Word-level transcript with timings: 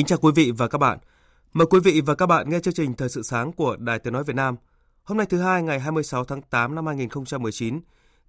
Kính 0.00 0.06
chào 0.06 0.18
quý 0.18 0.32
vị 0.34 0.50
và 0.50 0.68
các 0.68 0.78
bạn. 0.78 0.98
Mời 1.52 1.66
quý 1.70 1.80
vị 1.80 2.00
và 2.06 2.14
các 2.14 2.26
bạn 2.26 2.50
nghe 2.50 2.60
chương 2.60 2.74
trình 2.74 2.94
Thời 2.94 3.08
sự 3.08 3.22
sáng 3.22 3.52
của 3.52 3.76
Đài 3.76 3.98
Tiếng 3.98 4.12
Nói 4.12 4.24
Việt 4.24 4.36
Nam. 4.36 4.56
Hôm 5.02 5.18
nay 5.18 5.26
thứ 5.30 5.40
hai 5.40 5.62
ngày 5.62 5.80
26 5.80 6.24
tháng 6.24 6.42
8 6.42 6.74
năm 6.74 6.86
2019, 6.86 7.80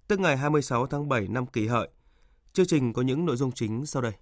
tức 0.08 0.20
ngày 0.20 0.36
26 0.36 0.86
tháng 0.86 1.08
7 1.08 1.28
năm 1.28 1.46
kỷ 1.46 1.66
hợi. 1.66 1.88
Chương 2.52 2.66
trình 2.66 2.92
có 2.92 3.02
những 3.02 3.26
nội 3.26 3.36
dung 3.36 3.52
chính 3.52 3.86
sau 3.86 4.02
đây. 4.02 4.12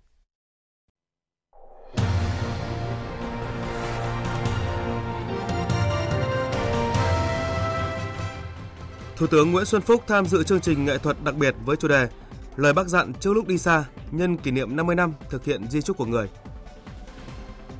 Thủ 9.17 9.27
tướng 9.27 9.53
Nguyễn 9.53 9.65
Xuân 9.65 9.83
Phúc 9.83 10.03
tham 10.07 10.27
dự 10.27 10.45
chương 10.45 10.61
trình 10.61 10.85
nghệ 10.85 10.99
thuật 10.99 11.17
đặc 11.25 11.35
biệt 11.35 11.55
với 11.65 11.77
chủ 11.77 11.89
đề 11.89 12.09
Lời 12.57 12.73
bác 12.73 12.89
dặn 12.89 13.13
trước 13.21 13.33
lúc 13.33 13.47
đi 13.47 13.59
xa, 13.59 13.85
nhân 14.11 14.37
kỷ 14.37 14.51
niệm 14.51 14.77
50 14.77 14.97
năm 14.97 15.13
thực 15.31 15.45
hiện 15.45 15.71
di 15.71 15.83
trúc 15.83 15.97
của 15.97 16.07
người– 16.07 16.29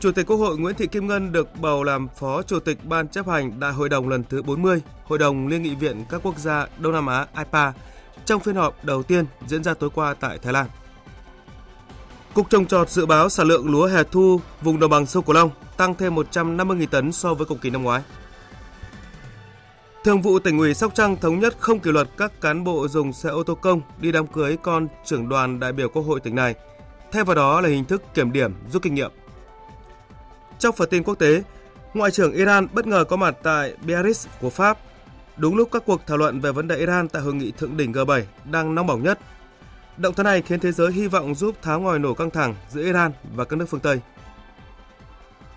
Chủ 0.01 0.13
tịch 0.13 0.27
Quốc 0.27 0.37
hội 0.37 0.59
Nguyễn 0.59 0.75
Thị 0.75 0.87
Kim 0.87 1.07
Ngân 1.07 1.33
được 1.33 1.49
bầu 1.61 1.85
làm 1.85 2.09
Phó 2.09 2.43
Chủ 2.43 2.61
tịch 2.61 2.79
Ban 2.85 3.09
chấp 3.09 3.29
hành 3.29 3.61
Đại 3.61 3.73
hội 3.73 3.89
đồng 3.89 4.09
lần 4.09 4.25
thứ 4.25 4.43
40 4.43 4.83
Hội 5.05 5.19
đồng 5.19 5.49
Liên 5.49 5.63
nghị 5.63 5.75
viện 5.75 6.05
các 6.09 6.21
quốc 6.23 6.39
gia 6.39 6.67
Đông 6.79 6.93
Nam 6.93 7.07
Á 7.07 7.27
IPA 7.39 7.73
trong 8.25 8.41
phiên 8.41 8.55
họp 8.55 8.85
đầu 8.85 9.03
tiên 9.03 9.25
diễn 9.47 9.65
ra 9.65 9.75
tối 9.75 9.91
qua 9.95 10.15
tại 10.15 10.39
Thái 10.39 10.53
Lan. 10.53 10.67
Cục 12.35 12.51
trồng 12.51 12.67
trọt 12.67 12.91
dự 12.91 13.07
báo 13.07 13.29
sản 13.29 13.47
lượng 13.47 13.71
lúa 13.71 13.87
hè 13.87 14.03
thu 14.05 14.41
vùng 14.63 14.81
đồng 14.81 14.91
bằng 14.91 15.07
sông 15.07 15.25
Cửu 15.25 15.35
Long 15.35 15.51
tăng 15.77 15.95
thêm 15.95 16.15
150.000 16.15 16.87
tấn 16.87 17.13
so 17.13 17.35
với 17.35 17.47
cùng 17.47 17.59
kỳ 17.59 17.71
năm 17.71 17.83
ngoái. 17.83 18.03
Thường 20.05 20.23
vụ 20.23 20.39
tỉnh 20.39 20.59
ủy 20.59 20.75
Sóc 20.75 20.95
Trăng 20.95 21.17
thống 21.17 21.41
nhất 21.41 21.57
không 21.59 21.81
kỷ 21.81 21.91
luật 21.93 22.09
các 22.17 22.41
cán 22.41 22.65
bộ 22.65 22.89
dùng 22.89 23.13
xe 23.13 23.29
ô 23.29 23.43
tô 23.43 23.55
công 23.55 23.81
đi 23.99 24.13
đám 24.13 24.27
cưới 24.27 24.57
con 24.63 24.89
trưởng 25.05 25.29
đoàn 25.29 25.61
đại 25.61 25.73
biểu 25.73 25.89
Quốc 25.89 26.03
hội 26.03 26.21
tỉnh 26.21 26.35
này. 26.35 26.55
Thay 27.13 27.25
vào 27.25 27.37
đó 27.37 27.61
là 27.61 27.69
hình 27.69 27.85
thức 27.85 28.03
kiểm 28.15 28.33
điểm, 28.33 28.55
rút 28.73 28.83
kinh 28.83 28.95
nghiệm. 28.95 29.11
Trong 30.61 30.75
phần 30.75 30.89
tin 30.89 31.03
quốc 31.03 31.15
tế, 31.15 31.43
Ngoại 31.95 32.11
trưởng 32.11 32.33
Iran 32.33 32.67
bất 32.73 32.87
ngờ 32.87 33.05
có 33.05 33.17
mặt 33.17 33.37
tại 33.43 33.75
Biarritz 33.87 34.27
của 34.41 34.51
Pháp, 34.51 34.79
đúng 35.37 35.57
lúc 35.57 35.69
các 35.73 35.83
cuộc 35.87 36.01
thảo 36.07 36.17
luận 36.17 36.41
về 36.41 36.53
vấn 36.53 36.69
đề 36.69 36.77
Iran 36.77 37.09
tại 37.09 37.23
hội 37.23 37.35
nghị 37.35 37.51
thượng 37.51 37.77
đỉnh 37.77 37.93
G7 37.93 38.23
đang 38.51 38.75
nóng 38.75 38.87
bỏng 38.87 39.03
nhất. 39.03 39.19
Động 39.97 40.15
thái 40.15 40.25
này 40.25 40.43
khiến 40.43 40.61
thế 40.61 40.73
giới 40.73 40.93
hy 40.93 41.07
vọng 41.07 41.35
giúp 41.35 41.55
tháo 41.63 41.81
ngòi 41.81 41.99
nổ 41.99 42.15
căng 42.15 42.31
thẳng 42.31 42.55
giữa 42.71 42.83
Iran 42.83 43.13
và 43.35 43.45
các 43.45 43.57
nước 43.57 43.67
phương 43.69 43.81
Tây. 43.81 44.01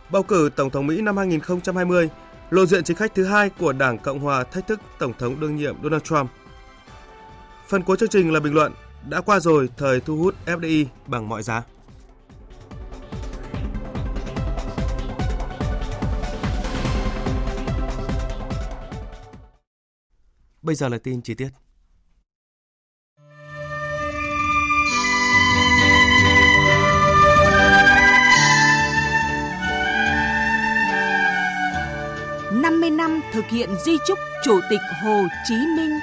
Bầu 0.09 0.23
cử 0.23 0.49
Tổng 0.55 0.69
thống 0.69 0.87
Mỹ 0.87 1.01
năm 1.01 1.17
2020, 1.17 2.09
lộ 2.49 2.65
diện 2.65 2.83
chính 2.83 2.97
khách 2.97 3.15
thứ 3.15 3.25
hai 3.25 3.49
của 3.49 3.73
Đảng 3.73 3.97
Cộng 3.97 4.19
hòa 4.19 4.43
thách 4.43 4.67
thức 4.67 4.79
Tổng 4.99 5.13
thống 5.19 5.39
đương 5.39 5.55
nhiệm 5.55 5.75
Donald 5.83 6.03
Trump. 6.03 6.29
Phần 7.67 7.83
cuối 7.83 7.97
chương 7.97 8.09
trình 8.09 8.33
là 8.33 8.39
bình 8.39 8.53
luận 8.53 8.73
đã 9.09 9.21
qua 9.21 9.39
rồi 9.39 9.69
thời 9.77 9.99
thu 9.99 10.17
hút 10.17 10.35
FDI 10.45 10.85
bằng 11.07 11.29
mọi 11.29 11.43
giá. 11.43 11.63
Bây 20.63 20.75
giờ 20.75 20.89
là 20.89 20.97
tin 20.97 21.21
chi 21.21 21.33
tiết. 21.33 21.49
năm 32.51 32.81
mươi 32.81 32.89
năm 32.89 33.21
thực 33.33 33.45
hiện 33.45 33.69
di 33.85 33.91
chúc 34.07 34.19
Chủ 34.43 34.59
tịch 34.69 34.79
Hồ 35.01 35.23
Chí 35.45 35.55
Minh. 35.55 35.99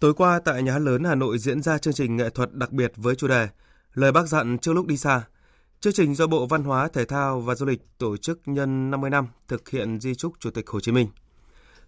Tối 0.00 0.14
qua 0.14 0.40
tại 0.44 0.62
Nhà 0.62 0.72
hát 0.72 0.78
lớn 0.78 1.04
Hà 1.04 1.14
Nội 1.14 1.38
diễn 1.38 1.62
ra 1.62 1.78
chương 1.78 1.94
trình 1.94 2.16
nghệ 2.16 2.30
thuật 2.30 2.52
đặc 2.52 2.72
biệt 2.72 2.92
với 2.96 3.14
chủ 3.14 3.28
đề 3.28 3.48
Lời 3.94 4.12
bác 4.12 4.26
dặn 4.28 4.58
trước 4.58 4.72
lúc 4.72 4.86
đi 4.86 4.96
xa– 4.96 5.22
Chương 5.80 5.92
trình 5.92 6.14
do 6.14 6.26
Bộ 6.26 6.46
Văn 6.46 6.64
hóa, 6.64 6.88
Thể 6.88 7.04
thao 7.04 7.40
và 7.40 7.54
Du 7.54 7.66
lịch 7.66 7.98
tổ 7.98 8.16
chức 8.16 8.40
nhân 8.46 8.90
50 8.90 9.10
năm 9.10 9.26
thực 9.48 9.68
hiện 9.68 10.00
di 10.00 10.14
trúc 10.14 10.32
Chủ 10.40 10.50
tịch 10.50 10.68
Hồ 10.68 10.80
Chí 10.80 10.92
Minh. 10.92 11.08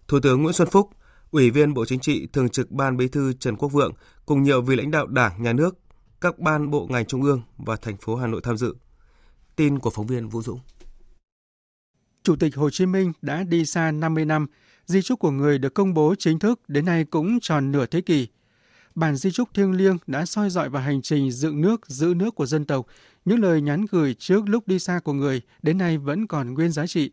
Thủ 0.07 0.19
tướng 0.19 0.43
Nguyễn 0.43 0.53
Xuân 0.53 0.67
Phúc, 0.71 0.89
Ủy 1.31 1.49
viên 1.49 1.73
Bộ 1.73 1.85
Chính 1.85 1.99
trị, 1.99 2.27
Thường 2.33 2.49
trực 2.49 2.71
Ban 2.71 2.97
Bí 2.97 3.07
thư 3.07 3.33
Trần 3.33 3.55
Quốc 3.55 3.69
Vượng 3.69 3.93
cùng 4.25 4.43
nhiều 4.43 4.61
vị 4.61 4.75
lãnh 4.75 4.91
đạo 4.91 5.07
Đảng, 5.07 5.43
Nhà 5.43 5.53
nước, 5.53 5.77
các 6.21 6.39
ban 6.39 6.69
bộ 6.69 6.87
ngành 6.89 7.05
trung 7.05 7.23
ương 7.23 7.41
và 7.57 7.75
thành 7.75 7.97
phố 7.97 8.15
Hà 8.15 8.27
Nội 8.27 8.41
tham 8.43 8.57
dự. 8.57 8.75
Tin 9.55 9.79
của 9.79 9.89
phóng 9.89 10.07
viên 10.07 10.29
Vũ 10.29 10.41
Dũng. 10.41 10.59
Chủ 12.23 12.35
tịch 12.35 12.55
Hồ 12.55 12.69
Chí 12.69 12.85
Minh 12.85 13.11
đã 13.21 13.43
đi 13.43 13.65
xa 13.65 13.91
50 13.91 14.25
năm, 14.25 14.47
di 14.85 15.01
trúc 15.01 15.19
của 15.19 15.31
người 15.31 15.57
được 15.57 15.73
công 15.73 15.93
bố 15.93 16.15
chính 16.19 16.39
thức 16.39 16.59
đến 16.67 16.85
nay 16.85 17.05
cũng 17.05 17.39
tròn 17.41 17.71
nửa 17.71 17.85
thế 17.85 18.01
kỷ. 18.01 18.27
Bản 18.99 19.15
di 19.15 19.31
trúc 19.31 19.53
thiêng 19.53 19.71
liêng 19.71 19.97
đã 20.07 20.25
soi 20.25 20.49
dọi 20.49 20.69
vào 20.69 20.83
hành 20.83 21.01
trình 21.01 21.31
dựng 21.31 21.61
nước, 21.61 21.87
giữ 21.87 22.13
nước 22.15 22.35
của 22.35 22.45
dân 22.45 22.65
tộc 22.65 22.87
những 23.25 23.39
lời 23.39 23.61
nhắn 23.61 23.85
gửi 23.91 24.15
trước 24.19 24.49
lúc 24.49 24.67
đi 24.67 24.79
xa 24.79 24.99
của 25.03 25.13
người 25.13 25.41
đến 25.61 25.77
nay 25.77 25.97
vẫn 25.97 26.27
còn 26.27 26.53
nguyên 26.53 26.71
giá 26.71 26.87
trị. 26.87 27.11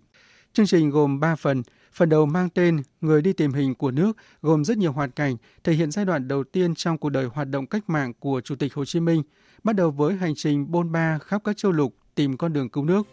Chương 0.52 0.66
trình 0.66 0.90
gồm 0.90 1.20
3 1.20 1.36
phần. 1.36 1.62
Phần 1.92 2.08
đầu 2.08 2.26
mang 2.26 2.48
tên 2.50 2.82
Người 3.00 3.22
đi 3.22 3.32
tìm 3.32 3.52
hình 3.52 3.74
của 3.74 3.90
nước 3.90 4.16
gồm 4.42 4.64
rất 4.64 4.78
nhiều 4.78 4.92
hoạt 4.92 5.16
cảnh, 5.16 5.36
thể 5.64 5.72
hiện 5.72 5.90
giai 5.90 6.04
đoạn 6.04 6.28
đầu 6.28 6.44
tiên 6.44 6.74
trong 6.74 6.98
cuộc 6.98 7.08
đời 7.08 7.26
hoạt 7.26 7.48
động 7.48 7.66
cách 7.66 7.90
mạng 7.90 8.12
của 8.20 8.40
Chủ 8.40 8.56
tịch 8.56 8.74
Hồ 8.74 8.84
Chí 8.84 9.00
Minh, 9.00 9.22
bắt 9.64 9.76
đầu 9.76 9.90
với 9.90 10.14
hành 10.14 10.34
trình 10.36 10.70
bôn 10.70 10.92
ba 10.92 11.18
khắp 11.18 11.42
các 11.44 11.56
châu 11.56 11.72
lục 11.72 11.94
tìm 12.14 12.36
con 12.36 12.52
đường 12.52 12.68
cứu 12.68 12.84
nước. 12.84 13.06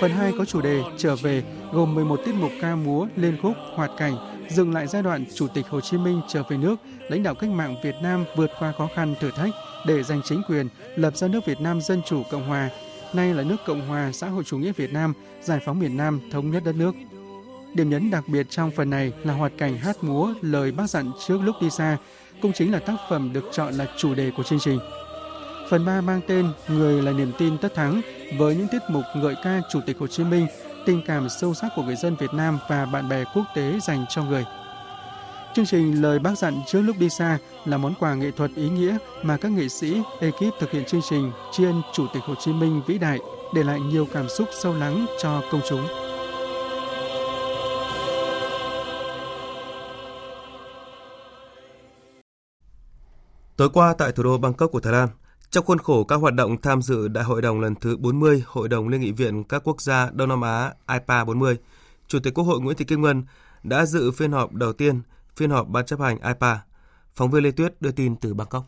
Phần 0.00 0.10
2 0.10 0.32
có 0.38 0.44
chủ 0.44 0.60
đề 0.60 0.82
Trở 0.96 1.16
về, 1.16 1.42
gồm 1.72 1.94
11 1.94 2.20
tiết 2.24 2.34
mục 2.34 2.50
ca 2.60 2.76
múa, 2.76 3.06
lên 3.16 3.36
khúc, 3.42 3.52
hoạt 3.74 3.90
cảnh, 3.98 4.16
dừng 4.48 4.74
lại 4.74 4.86
giai 4.86 5.02
đoạn 5.02 5.24
Chủ 5.34 5.48
tịch 5.48 5.66
Hồ 5.68 5.80
Chí 5.80 5.98
Minh 5.98 6.20
trở 6.28 6.42
về 6.48 6.56
nước, 6.56 6.76
lãnh 7.08 7.22
đạo 7.22 7.34
cách 7.34 7.50
mạng 7.50 7.76
Việt 7.84 7.94
Nam 8.02 8.24
vượt 8.36 8.50
qua 8.58 8.72
khó 8.78 8.88
khăn 8.94 9.14
thử 9.20 9.30
thách 9.30 9.50
để 9.86 10.02
giành 10.02 10.20
chính 10.24 10.42
quyền, 10.48 10.68
lập 10.96 11.16
ra 11.16 11.28
nước 11.28 11.46
Việt 11.46 11.60
Nam 11.60 11.80
Dân 11.80 12.02
Chủ 12.06 12.22
Cộng 12.30 12.48
Hòa, 12.48 12.70
nay 13.12 13.34
là 13.34 13.42
nước 13.42 13.56
Cộng 13.66 13.88
Hòa 13.88 14.12
Xã 14.12 14.28
hội 14.28 14.44
Chủ 14.44 14.58
nghĩa 14.58 14.72
Việt 14.72 14.92
Nam, 14.92 15.14
giải 15.42 15.60
phóng 15.64 15.78
miền 15.78 15.96
Nam, 15.96 16.20
thống 16.32 16.50
nhất 16.50 16.62
đất 16.64 16.76
nước. 16.76 16.94
Điểm 17.74 17.90
nhấn 17.90 18.10
đặc 18.10 18.24
biệt 18.28 18.46
trong 18.50 18.70
phần 18.70 18.90
này 18.90 19.12
là 19.24 19.34
hoạt 19.34 19.52
cảnh 19.58 19.78
hát 19.78 19.96
múa 20.04 20.34
lời 20.42 20.72
bác 20.72 20.90
dặn 20.90 21.10
trước 21.26 21.38
lúc 21.42 21.56
đi 21.60 21.70
xa, 21.70 21.96
cũng 22.42 22.52
chính 22.52 22.72
là 22.72 22.78
tác 22.78 22.96
phẩm 23.10 23.32
được 23.32 23.44
chọn 23.52 23.74
là 23.74 23.86
chủ 23.96 24.14
đề 24.14 24.30
của 24.36 24.42
chương 24.42 24.60
trình. 24.60 24.78
Phần 25.68 25.84
3 25.84 26.00
mang 26.00 26.20
tên 26.26 26.52
Người 26.68 27.02
là 27.02 27.12
niềm 27.12 27.32
tin 27.38 27.58
tất 27.58 27.74
thắng 27.74 28.00
với 28.38 28.56
những 28.56 28.68
tiết 28.68 28.78
mục 28.88 29.04
ngợi 29.16 29.34
ca 29.44 29.60
Chủ 29.70 29.80
tịch 29.86 29.98
Hồ 29.98 30.06
Chí 30.06 30.24
Minh, 30.24 30.46
tình 30.86 31.02
cảm 31.06 31.28
sâu 31.28 31.54
sắc 31.54 31.68
của 31.76 31.82
người 31.82 31.96
dân 31.96 32.16
Việt 32.16 32.34
Nam 32.34 32.58
và 32.68 32.86
bạn 32.86 33.08
bè 33.08 33.24
quốc 33.34 33.44
tế 33.54 33.78
dành 33.82 34.04
cho 34.08 34.24
người. 34.24 34.44
Chương 35.54 35.66
trình 35.66 36.02
Lời 36.02 36.18
Bác 36.18 36.38
dặn 36.38 36.60
trước 36.66 36.80
lúc 36.80 36.96
đi 36.98 37.08
xa 37.08 37.38
là 37.64 37.78
món 37.78 37.94
quà 38.00 38.14
nghệ 38.14 38.30
thuật 38.30 38.50
ý 38.54 38.68
nghĩa 38.68 38.96
mà 39.22 39.36
các 39.36 39.52
nghệ 39.52 39.68
sĩ, 39.68 40.02
ekip 40.20 40.54
thực 40.60 40.70
hiện 40.70 40.84
chương 40.84 41.00
trình 41.10 41.32
tri 41.52 41.64
ân 41.64 41.82
Chủ 41.94 42.06
tịch 42.14 42.22
Hồ 42.22 42.34
Chí 42.34 42.52
Minh 42.52 42.82
vĩ 42.86 42.98
đại 42.98 43.18
để 43.54 43.62
lại 43.62 43.80
nhiều 43.80 44.06
cảm 44.12 44.28
xúc 44.28 44.48
sâu 44.62 44.74
lắng 44.74 45.06
cho 45.22 45.42
công 45.52 45.60
chúng. 45.68 45.86
Tối 53.56 53.68
qua 53.72 53.94
tại 53.98 54.12
thủ 54.12 54.22
đô 54.22 54.38
Bangkok 54.38 54.72
của 54.72 54.80
Thái 54.80 54.92
Lan, 54.92 55.08
trong 55.50 55.64
khuôn 55.64 55.78
khổ 55.78 56.04
các 56.04 56.16
hoạt 56.16 56.34
động 56.34 56.60
tham 56.62 56.82
dự 56.82 57.08
Đại 57.08 57.24
hội 57.24 57.42
đồng 57.42 57.60
lần 57.60 57.74
thứ 57.74 57.96
40 57.96 58.42
Hội 58.46 58.68
đồng 58.68 58.88
Liên 58.88 59.00
nghị 59.00 59.12
viện 59.12 59.44
các 59.44 59.62
quốc 59.64 59.82
gia 59.82 60.10
Đông 60.12 60.28
Nam 60.28 60.40
Á 60.40 60.72
IPA 60.92 61.24
40, 61.24 61.56
Chủ 62.08 62.18
tịch 62.20 62.34
Quốc 62.34 62.44
hội 62.44 62.60
Nguyễn 62.60 62.76
Thị 62.76 62.84
Kim 62.84 63.02
Ngân 63.02 63.24
đã 63.62 63.86
dự 63.86 64.10
phiên 64.10 64.32
họp 64.32 64.52
đầu 64.52 64.72
tiên, 64.72 65.02
phiên 65.36 65.50
họp 65.50 65.68
Ban 65.68 65.86
chấp 65.86 66.00
hành 66.00 66.18
IPA. 66.22 66.60
Phóng 67.14 67.30
viên 67.30 67.42
Lê 67.42 67.50
Tuyết 67.50 67.82
đưa 67.82 67.90
tin 67.90 68.16
từ 68.16 68.34
Bangkok. 68.34 68.64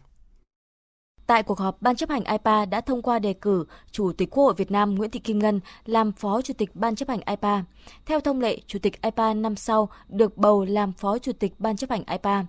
Tại 1.26 1.42
cuộc 1.42 1.58
họp, 1.58 1.82
Ban 1.82 1.96
chấp 1.96 2.10
hành 2.10 2.24
IPA 2.24 2.64
đã 2.64 2.80
thông 2.80 3.02
qua 3.02 3.18
đề 3.18 3.32
cử 3.32 3.64
Chủ 3.90 4.12
tịch 4.12 4.30
Quốc 4.30 4.44
hội 4.44 4.54
Việt 4.56 4.70
Nam 4.70 4.94
Nguyễn 4.94 5.10
Thị 5.10 5.20
Kim 5.20 5.38
Ngân 5.38 5.60
làm 5.84 6.12
Phó 6.12 6.42
Chủ 6.42 6.54
tịch 6.58 6.70
Ban 6.74 6.96
chấp 6.96 7.08
hành 7.08 7.20
IPA. 7.26 7.64
Theo 8.06 8.20
thông 8.20 8.40
lệ, 8.40 8.58
Chủ 8.66 8.78
tịch 8.78 9.02
IPA 9.02 9.34
năm 9.34 9.56
sau 9.56 9.88
được 10.08 10.36
bầu 10.36 10.64
làm 10.64 10.92
Phó 10.92 11.18
Chủ 11.18 11.32
tịch 11.32 11.54
Ban 11.58 11.76
chấp 11.76 11.90
hành 11.90 12.02
IPA. 12.06 12.44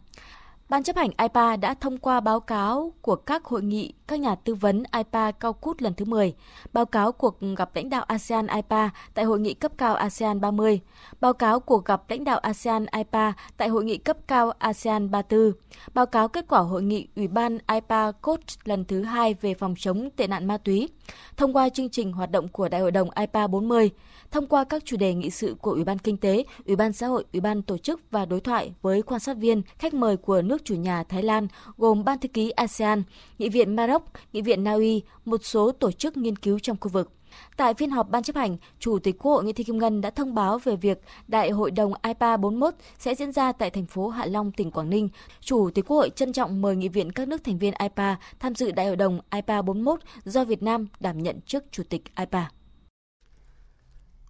Ban 0.72 0.84
chấp 0.84 0.96
hành 0.96 1.10
IPA 1.18 1.56
đã 1.56 1.74
thông 1.74 1.98
qua 1.98 2.20
báo 2.20 2.40
cáo 2.40 2.94
của 3.02 3.16
các 3.16 3.46
hội 3.46 3.62
nghị 3.62 3.94
các 4.08 4.20
nhà 4.20 4.36
tư 4.36 4.56
vấn 4.56 4.84
IPA 4.98 5.32
cao 5.32 5.54
cút 5.54 5.82
lần 5.82 5.94
thứ 5.94 6.06
10, 6.06 6.34
báo 6.74 6.86
cáo 6.86 7.12
cuộc 7.12 7.40
gặp 7.58 7.76
lãnh 7.76 7.90
đạo 7.90 8.04
ASEAN 8.04 8.48
IPA 8.48 8.90
tại 9.14 9.26
hội 9.26 9.40
nghị 9.40 9.54
cấp 9.54 9.72
cao 9.78 9.96
ASEAN 9.96 10.42
30, 10.42 10.80
báo 11.22 11.34
cáo 11.34 11.60
cuộc 11.60 11.86
gặp 11.86 12.10
lãnh 12.10 12.24
đạo 12.24 12.38
ASEAN 12.38 12.86
IPA 12.98 13.34
tại 13.58 13.68
hội 13.68 13.84
nghị 13.84 13.98
cấp 13.98 14.18
cao 14.28 14.52
ASEAN 14.52 15.12
34, 15.12 15.52
báo 15.94 16.06
cáo 16.06 16.28
kết 16.28 16.46
quả 16.48 16.60
hội 16.60 16.84
nghị 16.84 17.08
Ủy 17.16 17.28
ban 17.28 17.58
IPA 17.74 18.12
Coach 18.12 18.68
lần 18.68 18.86
thứ 18.86 19.04
2 19.04 19.34
về 19.34 19.54
phòng 19.54 19.76
chống 19.78 20.10
tệ 20.16 20.28
nạn 20.28 20.48
ma 20.48 20.58
túy, 20.58 20.90
thông 21.38 21.54
qua 21.54 21.70
chương 21.70 21.90
trình 21.90 22.14
hoạt 22.14 22.32
động 22.32 22.48
của 22.48 22.70
Đại 22.70 22.82
hội 22.82 22.92
đồng 22.92 23.10
IPA 23.10 23.48
40, 23.48 23.90
thông 24.32 24.48
qua 24.48 24.64
các 24.64 24.86
chủ 24.86 24.98
đề 24.98 25.14
nghị 25.14 25.30
sự 25.30 25.56
của 25.62 25.72
Ủy 25.72 25.84
ban 25.84 25.98
Kinh 25.98 26.18
tế, 26.18 26.44
Ủy 26.66 26.76
ban 26.76 26.94
Xã 26.94 27.08
hội, 27.08 27.26
Ủy 27.34 27.42
ban 27.42 27.62
Tổ 27.62 27.78
chức 27.78 28.02
và 28.12 28.26
đối 28.26 28.40
thoại 28.40 28.74
với 28.82 29.02
quan 29.02 29.20
sát 29.20 29.38
viên, 29.38 29.62
khách 29.78 29.94
mời 29.94 30.18
của 30.18 30.42
nước 30.42 30.61
chủ 30.66 30.76
nhà 30.76 31.04
Thái 31.04 31.24
Lan 31.24 31.48
gồm 31.78 32.04
Ban 32.04 32.20
thư 32.20 32.28
ký 32.28 32.50
ASEAN, 32.50 33.04
Nghị 33.40 33.50
viện 33.50 33.76
Maroc, 33.76 34.04
Nghị 34.34 34.42
viện 34.42 34.64
Na 34.64 34.74
Uy, 34.74 35.04
một 35.26 35.46
số 35.46 35.72
tổ 35.72 35.92
chức 35.92 36.18
nghiên 36.18 36.36
cứu 36.36 36.60
trong 36.60 36.78
khu 36.80 36.90
vực. 36.90 37.12
Tại 37.58 37.74
phiên 37.74 37.92
họp 37.92 38.10
Ban 38.10 38.24
chấp 38.24 38.36
hành, 38.36 38.58
Chủ 38.80 39.00
tịch 39.00 39.16
Quốc 39.20 39.32
hội 39.32 39.44
Nguyễn 39.44 39.56
Thị 39.56 39.64
Kim 39.64 39.78
Ngân 39.78 40.02
đã 40.02 40.10
thông 40.10 40.36
báo 40.36 40.60
về 40.60 40.76
việc 40.76 41.02
Đại 41.28 41.50
hội 41.50 41.72
đồng 41.72 41.94
IPA 42.04 42.38
41 42.38 42.74
sẽ 43.00 43.16
diễn 43.16 43.32
ra 43.32 43.52
tại 43.52 43.70
thành 43.70 43.86
phố 43.86 44.10
Hạ 44.10 44.26
Long, 44.26 44.52
tỉnh 44.52 44.72
Quảng 44.72 44.90
Ninh. 44.90 45.10
Chủ 45.40 45.70
tịch 45.76 45.86
Quốc 45.88 45.98
hội 45.98 46.10
trân 46.16 46.34
trọng 46.34 46.62
mời 46.62 46.76
nghị 46.76 46.90
viện 46.90 47.12
các 47.12 47.28
nước 47.28 47.44
thành 47.44 47.58
viên 47.58 47.74
IPA 47.80 48.16
tham 48.40 48.56
dự 48.56 48.72
Đại 48.72 48.88
hội 48.88 48.96
đồng 48.96 49.20
IPA 49.32 49.62
41 49.62 50.00
do 50.26 50.44
Việt 50.44 50.64
Nam 50.64 50.88
đảm 51.00 51.24
nhận 51.24 51.42
chức 51.42 51.64
Chủ 51.72 51.84
tịch 51.90 52.04
IPA. 52.18 52.50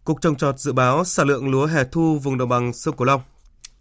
Cục 0.04 0.22
trồng 0.22 0.36
trọt 0.36 0.60
dự 0.60 0.74
báo 0.74 1.04
sản 1.04 1.28
lượng 1.28 1.50
lúa 1.50 1.66
hè 1.66 1.84
thu 1.84 2.20
vùng 2.24 2.38
đồng 2.38 2.50
bằng 2.50 2.74
sông 2.74 2.96
Cửu 2.96 3.06
Long 3.06 3.22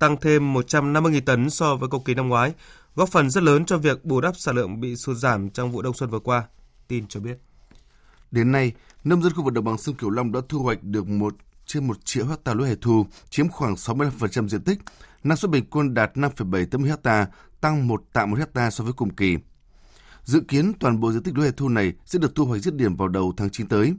tăng 0.01 0.17
thêm 0.21 0.55
150.000 0.55 1.21
tấn 1.21 1.51
so 1.51 1.77
với 1.77 1.89
cùng 1.89 2.05
kỳ 2.05 2.15
năm 2.15 2.29
ngoái, 2.29 2.55
góp 2.95 3.09
phần 3.09 3.31
rất 3.31 3.43
lớn 3.43 3.65
cho 3.65 3.79
việc 3.79 4.05
bù 4.05 4.21
đắp 4.21 4.37
sản 4.37 4.57
lượng 4.57 4.81
bị 4.81 4.97
sụt 4.97 5.17
giảm 5.17 5.51
trong 5.51 5.73
vụ 5.73 5.83
đông 5.83 5.95
xuân 5.95 6.11
vừa 6.11 6.19
qua. 6.19 6.45
Tin 6.89 7.07
cho 7.09 7.21
biết. 7.21 7.39
Đến 8.31 8.53
nay, 8.53 8.73
nông 9.05 9.23
dân 9.23 9.33
khu 9.33 9.45
vực 9.45 9.55
đồng 9.55 9.65
bằng 9.65 9.79
sông 9.79 9.95
Cửu 9.95 10.11
Long 10.11 10.33
đã 10.33 10.41
thu 10.49 10.59
hoạch 10.59 10.83
được 10.83 11.09
một 11.09 11.35
trên 11.67 11.87
1 11.87 12.05
triệu 12.05 12.27
hecta 12.27 12.55
lúa 12.55 12.65
hè 12.65 12.75
thu, 12.81 13.07
chiếm 13.31 13.49
khoảng 13.49 13.75
65% 13.75 14.49
diện 14.49 14.63
tích. 14.63 14.79
Năng 15.25 15.37
suất 15.37 15.51
bình 15.51 15.65
quân 15.71 15.95
đạt 15.95 16.13
5,7 16.15 16.67
tấn 16.67 16.83
hecta, 16.83 17.27
tăng 17.61 17.89
1 17.89 18.03
tạ 18.13 18.27
1 18.27 18.39
hecta 18.39 18.71
so 18.71 18.85
với 18.85 18.93
cùng 18.93 19.15
kỳ. 19.15 19.37
Dự 20.25 20.41
kiến 20.41 20.73
toàn 20.81 21.01
bộ 21.01 21.13
diện 21.13 21.23
tích 21.23 21.37
lúa 21.37 21.45
hè 21.45 21.51
thu 21.51 21.69
này 21.69 21.93
sẽ 22.07 22.19
được 22.19 22.35
thu 22.35 22.45
hoạch 22.45 22.61
dứt 22.61 22.75
điểm 22.75 22.97
vào 22.97 23.09
đầu 23.09 23.33
tháng 23.37 23.51
9 23.51 23.69
tới. 23.69 23.95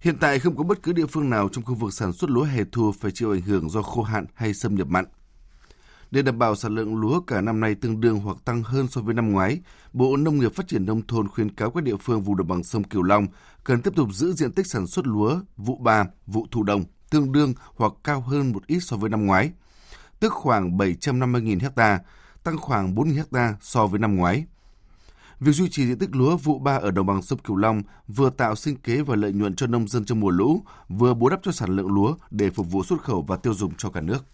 Hiện 0.00 0.16
tại 0.20 0.38
không 0.38 0.56
có 0.56 0.64
bất 0.64 0.82
cứ 0.82 0.92
địa 0.92 1.06
phương 1.06 1.30
nào 1.30 1.48
trong 1.52 1.64
khu 1.64 1.74
vực 1.74 1.92
sản 1.92 2.12
xuất 2.12 2.30
lúa 2.30 2.42
hè 2.42 2.64
thu 2.72 2.92
phải 3.00 3.10
chịu 3.10 3.32
ảnh 3.32 3.40
hưởng 3.40 3.70
do 3.70 3.82
khô 3.82 4.02
hạn 4.02 4.26
hay 4.34 4.54
xâm 4.54 4.74
nhập 4.74 4.88
mặn. 4.88 5.04
Để 6.14 6.22
đảm 6.22 6.38
bảo 6.38 6.56
sản 6.56 6.74
lượng 6.74 6.96
lúa 6.96 7.20
cả 7.20 7.40
năm 7.40 7.60
nay 7.60 7.74
tương 7.74 8.00
đương 8.00 8.18
hoặc 8.18 8.36
tăng 8.44 8.62
hơn 8.62 8.88
so 8.88 9.00
với 9.00 9.14
năm 9.14 9.32
ngoái, 9.32 9.60
Bộ 9.92 10.16
Nông 10.16 10.38
nghiệp 10.38 10.54
Phát 10.54 10.68
triển 10.68 10.86
Nông 10.86 11.06
thôn 11.06 11.28
khuyến 11.28 11.54
cáo 11.54 11.70
các 11.70 11.84
địa 11.84 11.96
phương 11.96 12.22
vùng 12.22 12.36
đồng 12.36 12.48
bằng 12.48 12.64
sông 12.64 12.84
Cửu 12.84 13.02
Long 13.02 13.26
cần 13.64 13.82
tiếp 13.82 13.92
tục 13.96 14.08
giữ 14.12 14.32
diện 14.32 14.52
tích 14.52 14.66
sản 14.66 14.86
xuất 14.86 15.06
lúa 15.06 15.40
vụ 15.56 15.76
ba, 15.76 16.04
vụ 16.26 16.46
thu 16.50 16.62
đông 16.62 16.84
tương 17.10 17.32
đương 17.32 17.54
hoặc 17.76 17.92
cao 18.04 18.20
hơn 18.20 18.52
một 18.52 18.66
ít 18.66 18.80
so 18.80 18.96
với 18.96 19.10
năm 19.10 19.26
ngoái, 19.26 19.50
tức 20.20 20.32
khoảng 20.32 20.76
750.000 20.76 21.70
ha, 21.76 22.00
tăng 22.44 22.58
khoảng 22.58 22.94
4.000 22.94 23.24
ha 23.32 23.56
so 23.60 23.86
với 23.86 24.00
năm 24.00 24.16
ngoái. 24.16 24.44
Việc 25.40 25.52
duy 25.52 25.68
trì 25.68 25.86
diện 25.86 25.98
tích 25.98 26.16
lúa 26.16 26.36
vụ 26.36 26.58
ba 26.58 26.76
ở 26.76 26.90
đồng 26.90 27.06
bằng 27.06 27.22
sông 27.22 27.38
Cửu 27.38 27.56
Long 27.56 27.82
vừa 28.08 28.30
tạo 28.30 28.56
sinh 28.56 28.76
kế 28.76 29.02
và 29.02 29.16
lợi 29.16 29.32
nhuận 29.32 29.54
cho 29.54 29.66
nông 29.66 29.88
dân 29.88 30.04
trong 30.04 30.20
mùa 30.20 30.30
lũ, 30.30 30.62
vừa 30.88 31.14
bù 31.14 31.28
đắp 31.28 31.40
cho 31.42 31.52
sản 31.52 31.76
lượng 31.76 31.94
lúa 31.94 32.14
để 32.30 32.50
phục 32.50 32.70
vụ 32.70 32.84
xuất 32.84 33.02
khẩu 33.02 33.22
và 33.22 33.36
tiêu 33.36 33.54
dùng 33.54 33.72
cho 33.78 33.90
cả 33.90 34.00
nước. 34.00 34.24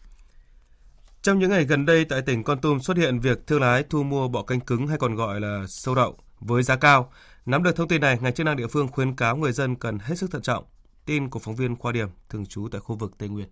Trong 1.22 1.38
những 1.38 1.50
ngày 1.50 1.64
gần 1.64 1.86
đây 1.86 2.04
tại 2.04 2.22
tỉnh 2.22 2.44
Con 2.44 2.60
Tum 2.60 2.78
xuất 2.78 2.96
hiện 2.96 3.20
việc 3.20 3.46
thương 3.46 3.60
lái 3.60 3.82
thu 3.82 4.02
mua 4.02 4.28
bọ 4.28 4.42
canh 4.42 4.60
cứng 4.60 4.86
hay 4.86 4.98
còn 4.98 5.14
gọi 5.14 5.40
là 5.40 5.64
sâu 5.68 5.94
đậu 5.94 6.16
với 6.40 6.62
giá 6.62 6.76
cao. 6.76 7.12
Nắm 7.46 7.62
được 7.62 7.76
thông 7.76 7.88
tin 7.88 8.00
này, 8.00 8.18
ngành 8.20 8.34
chức 8.34 8.46
năng 8.46 8.56
địa 8.56 8.66
phương 8.66 8.88
khuyến 8.88 9.16
cáo 9.16 9.36
người 9.36 9.52
dân 9.52 9.76
cần 9.76 9.98
hết 9.98 10.14
sức 10.14 10.30
thận 10.30 10.42
trọng. 10.42 10.64
Tin 11.06 11.30
của 11.30 11.38
phóng 11.38 11.56
viên 11.56 11.76
Khoa 11.76 11.92
Điểm 11.92 12.08
thường 12.28 12.46
trú 12.46 12.68
tại 12.72 12.80
khu 12.80 12.96
vực 12.96 13.18
Tây 13.18 13.28
Nguyên. 13.28 13.48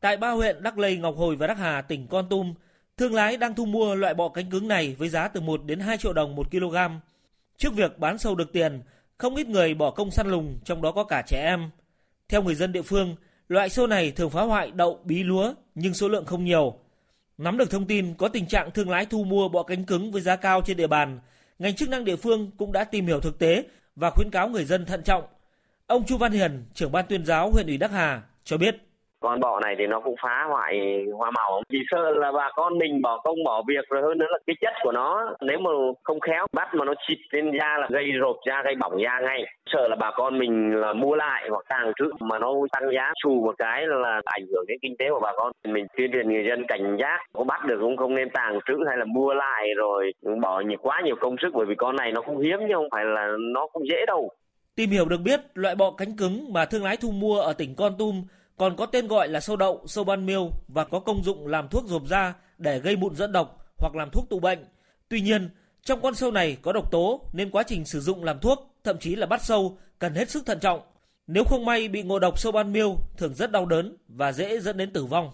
Tại 0.00 0.16
ba 0.16 0.30
huyện 0.30 0.62
Đắc 0.62 0.78
Lây, 0.78 0.96
Ngọc 0.96 1.14
Hồi 1.16 1.36
và 1.36 1.46
Đắc 1.46 1.58
Hà, 1.58 1.82
tỉnh 1.82 2.06
Con 2.06 2.28
Tum, 2.28 2.54
thương 2.96 3.14
lái 3.14 3.36
đang 3.36 3.54
thu 3.54 3.66
mua 3.66 3.94
loại 3.94 4.14
bọ 4.14 4.28
cánh 4.28 4.50
cứng 4.50 4.68
này 4.68 4.94
với 4.98 5.08
giá 5.08 5.28
từ 5.28 5.40
1 5.40 5.64
đến 5.64 5.80
2 5.80 5.98
triệu 5.98 6.12
đồng 6.12 6.36
một 6.36 6.50
kg. 6.50 6.76
Trước 7.56 7.74
việc 7.74 7.98
bán 7.98 8.18
sâu 8.18 8.34
được 8.34 8.52
tiền, 8.52 8.82
không 9.18 9.36
ít 9.36 9.46
người 9.46 9.74
bỏ 9.74 9.90
công 9.90 10.10
săn 10.10 10.26
lùng, 10.30 10.58
trong 10.64 10.82
đó 10.82 10.92
có 10.92 11.04
cả 11.04 11.22
trẻ 11.26 11.44
em. 11.44 11.70
Theo 12.28 12.42
người 12.42 12.54
dân 12.54 12.72
địa 12.72 12.82
phương, 12.82 13.16
loại 13.50 13.68
sâu 13.68 13.86
này 13.86 14.10
thường 14.10 14.30
phá 14.30 14.42
hoại 14.42 14.70
đậu, 14.70 15.00
bí 15.04 15.22
lúa 15.22 15.54
nhưng 15.74 15.94
số 15.94 16.08
lượng 16.08 16.24
không 16.24 16.44
nhiều. 16.44 16.74
Nắm 17.38 17.58
được 17.58 17.70
thông 17.70 17.86
tin 17.86 18.14
có 18.14 18.28
tình 18.28 18.46
trạng 18.46 18.70
thương 18.70 18.90
lái 18.90 19.06
thu 19.06 19.24
mua 19.24 19.48
bọ 19.48 19.62
cánh 19.62 19.84
cứng 19.84 20.12
với 20.12 20.22
giá 20.22 20.36
cao 20.36 20.62
trên 20.66 20.76
địa 20.76 20.86
bàn, 20.86 21.20
ngành 21.58 21.76
chức 21.76 21.88
năng 21.88 22.04
địa 22.04 22.16
phương 22.16 22.50
cũng 22.56 22.72
đã 22.72 22.84
tìm 22.84 23.06
hiểu 23.06 23.20
thực 23.20 23.38
tế 23.38 23.64
và 23.96 24.10
khuyến 24.10 24.30
cáo 24.30 24.48
người 24.48 24.64
dân 24.64 24.86
thận 24.86 25.02
trọng. 25.02 25.24
Ông 25.86 26.04
Chu 26.06 26.16
Văn 26.16 26.32
Hiền, 26.32 26.64
trưởng 26.74 26.92
ban 26.92 27.04
tuyên 27.08 27.26
giáo 27.26 27.50
huyện 27.50 27.66
ủy 27.66 27.76
Đắc 27.76 27.90
Hà 27.90 28.22
cho 28.44 28.56
biết 28.56 28.76
con 29.20 29.40
bọ 29.40 29.60
này 29.60 29.74
thì 29.78 29.86
nó 29.86 30.00
cũng 30.00 30.14
phá 30.22 30.44
hoại 30.48 31.04
hoa 31.16 31.30
màu. 31.30 31.62
Chỉ 31.70 31.78
sợ 31.90 32.10
là 32.10 32.32
bà 32.32 32.50
con 32.56 32.78
mình 32.78 33.02
bỏ 33.02 33.20
công 33.24 33.44
bỏ 33.44 33.62
việc 33.68 33.88
rồi 33.88 34.02
hơn 34.02 34.18
nữa 34.18 34.26
là 34.30 34.38
cái 34.46 34.56
chất 34.60 34.72
của 34.82 34.92
nó 34.92 35.36
nếu 35.40 35.58
mà 35.58 35.70
không 36.02 36.20
khéo 36.20 36.46
bắt 36.52 36.74
mà 36.74 36.84
nó 36.84 36.94
chịt 37.08 37.18
lên 37.30 37.50
da 37.60 37.78
là 37.78 37.88
gây 37.90 38.12
rộp 38.12 38.36
da 38.46 38.62
gây 38.64 38.74
bỏng 38.74 39.02
da 39.02 39.20
ngay. 39.20 39.44
Sợ 39.72 39.88
là 39.88 39.96
bà 39.96 40.10
con 40.16 40.38
mình 40.38 40.80
là 40.80 40.92
mua 40.92 41.14
lại 41.14 41.46
hoặc 41.50 41.64
tàng 41.68 41.92
trữ 41.98 42.10
mà 42.20 42.38
nó 42.38 42.54
tăng 42.72 42.90
giá 42.94 43.12
xù 43.22 43.30
một 43.44 43.54
cái 43.58 43.86
là 43.86 44.20
ảnh 44.24 44.46
hưởng 44.52 44.64
đến 44.68 44.78
kinh 44.82 44.96
tế 44.98 45.04
của 45.10 45.20
bà 45.20 45.32
con. 45.36 45.52
Mình 45.68 45.86
tuyên 45.96 46.12
truyền 46.12 46.28
người 46.28 46.44
dân 46.48 46.66
cảnh 46.68 46.96
giác 47.00 47.18
có 47.32 47.44
bắt 47.44 47.66
được 47.66 47.78
cũng 47.80 47.96
không 47.96 48.14
nên 48.14 48.30
tàng 48.30 48.58
trữ 48.66 48.74
hay 48.88 48.96
là 48.96 49.04
mua 49.04 49.34
lại 49.34 49.68
rồi 49.76 50.12
bỏ 50.42 50.60
nhiều 50.60 50.78
quá 50.82 51.00
nhiều 51.04 51.16
công 51.20 51.36
sức 51.42 51.50
bởi 51.54 51.66
vì 51.66 51.74
con 51.74 51.96
này 51.96 52.12
nó 52.12 52.20
không 52.20 52.38
hiếm 52.38 52.58
nhưng 52.60 52.76
không 52.76 52.88
phải 52.92 53.04
là 53.04 53.28
nó 53.38 53.66
không 53.72 53.88
dễ 53.88 54.06
đâu. 54.06 54.30
Tìm 54.76 54.90
hiểu 54.90 55.04
được 55.04 55.20
biết, 55.24 55.40
loại 55.54 55.74
bọ 55.74 55.90
cánh 55.98 56.16
cứng 56.18 56.52
mà 56.52 56.64
thương 56.64 56.84
lái 56.84 56.96
thu 56.96 57.10
mua 57.10 57.40
ở 57.40 57.52
tỉnh 57.52 57.74
Con 57.76 57.92
Tum 57.98 58.22
còn 58.60 58.76
có 58.76 58.86
tên 58.86 59.08
gọi 59.08 59.28
là 59.28 59.40
sâu 59.40 59.56
đậu, 59.56 59.84
sâu 59.86 60.04
ban 60.04 60.26
miêu 60.26 60.50
và 60.68 60.84
có 60.84 61.00
công 61.00 61.24
dụng 61.24 61.46
làm 61.46 61.68
thuốc 61.68 61.84
rộp 61.86 62.06
da 62.06 62.34
để 62.58 62.80
gây 62.80 62.96
mụn 62.96 63.14
dẫn 63.14 63.32
độc 63.32 63.66
hoặc 63.78 63.94
làm 63.94 64.10
thuốc 64.10 64.26
tụ 64.30 64.40
bệnh. 64.40 64.64
Tuy 65.08 65.20
nhiên, 65.20 65.50
trong 65.84 66.00
con 66.02 66.14
sâu 66.14 66.30
này 66.30 66.56
có 66.62 66.72
độc 66.72 66.90
tố 66.90 67.20
nên 67.32 67.50
quá 67.50 67.62
trình 67.66 67.84
sử 67.84 68.00
dụng 68.00 68.24
làm 68.24 68.38
thuốc, 68.40 68.74
thậm 68.84 68.98
chí 68.98 69.16
là 69.16 69.26
bắt 69.26 69.44
sâu, 69.44 69.78
cần 69.98 70.14
hết 70.14 70.30
sức 70.30 70.46
thận 70.46 70.60
trọng. 70.60 70.80
Nếu 71.26 71.44
không 71.44 71.64
may 71.64 71.88
bị 71.88 72.02
ngộ 72.02 72.18
độc 72.18 72.38
sâu 72.38 72.52
ban 72.52 72.72
miêu 72.72 72.96
thường 73.16 73.34
rất 73.34 73.52
đau 73.52 73.66
đớn 73.66 73.96
và 74.08 74.32
dễ 74.32 74.60
dẫn 74.60 74.76
đến 74.76 74.92
tử 74.92 75.04
vong. 75.04 75.30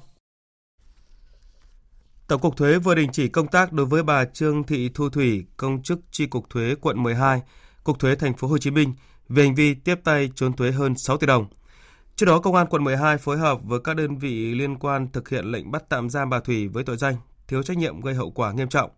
Tổng 2.29 2.41
cục 2.41 2.57
Thuế 2.57 2.79
vừa 2.79 2.95
đình 2.95 3.11
chỉ 3.13 3.29
công 3.29 3.49
tác 3.49 3.73
đối 3.73 3.87
với 3.87 4.03
bà 4.03 4.25
Trương 4.25 4.65
Thị 4.65 4.91
Thu 4.95 5.09
Thủy, 5.09 5.45
công 5.57 5.83
chức 5.83 5.99
Chi 6.11 6.27
cục 6.27 6.51
Thuế 6.51 6.75
quận 6.81 7.03
12, 7.03 7.41
Cục 7.85 7.99
Thuế 7.99 8.15
thành 8.15 8.37
phố 8.37 8.49
Hồ 8.49 8.59
Chí 8.59 8.71
Minh 8.71 8.93
về 9.29 9.43
hành 9.43 9.55
vi 9.55 9.75
tiếp 9.75 10.01
tay 10.05 10.31
trốn 10.35 10.53
thuế 10.53 10.71
hơn 10.71 10.97
6 10.97 11.17
tỷ 11.17 11.27
đồng. 11.27 11.47
Trước 12.17 12.27
đó, 12.27 12.39
Công 12.39 12.55
an 12.55 12.67
quận 12.67 12.85
12 12.85 13.19
phối 13.19 13.39
hợp 13.39 13.61
với 13.65 13.81
các 13.85 13.97
đơn 13.97 14.19
vị 14.19 14.55
liên 14.55 14.79
quan 14.79 15.09
thực 15.13 15.29
hiện 15.29 15.45
lệnh 15.45 15.71
bắt 15.71 15.85
tạm 15.89 16.11
giam 16.11 16.31
bà 16.31 16.41
Thủy 16.41 16.69
với 16.69 16.85
tội 16.85 16.97
danh 16.97 17.17
thiếu 17.49 17.63
trách 17.63 17.77
nhiệm 17.77 18.01
gây 18.01 18.15
hậu 18.15 18.31
quả 18.31 18.53
nghiêm 18.53 18.69
trọng. 18.69 18.91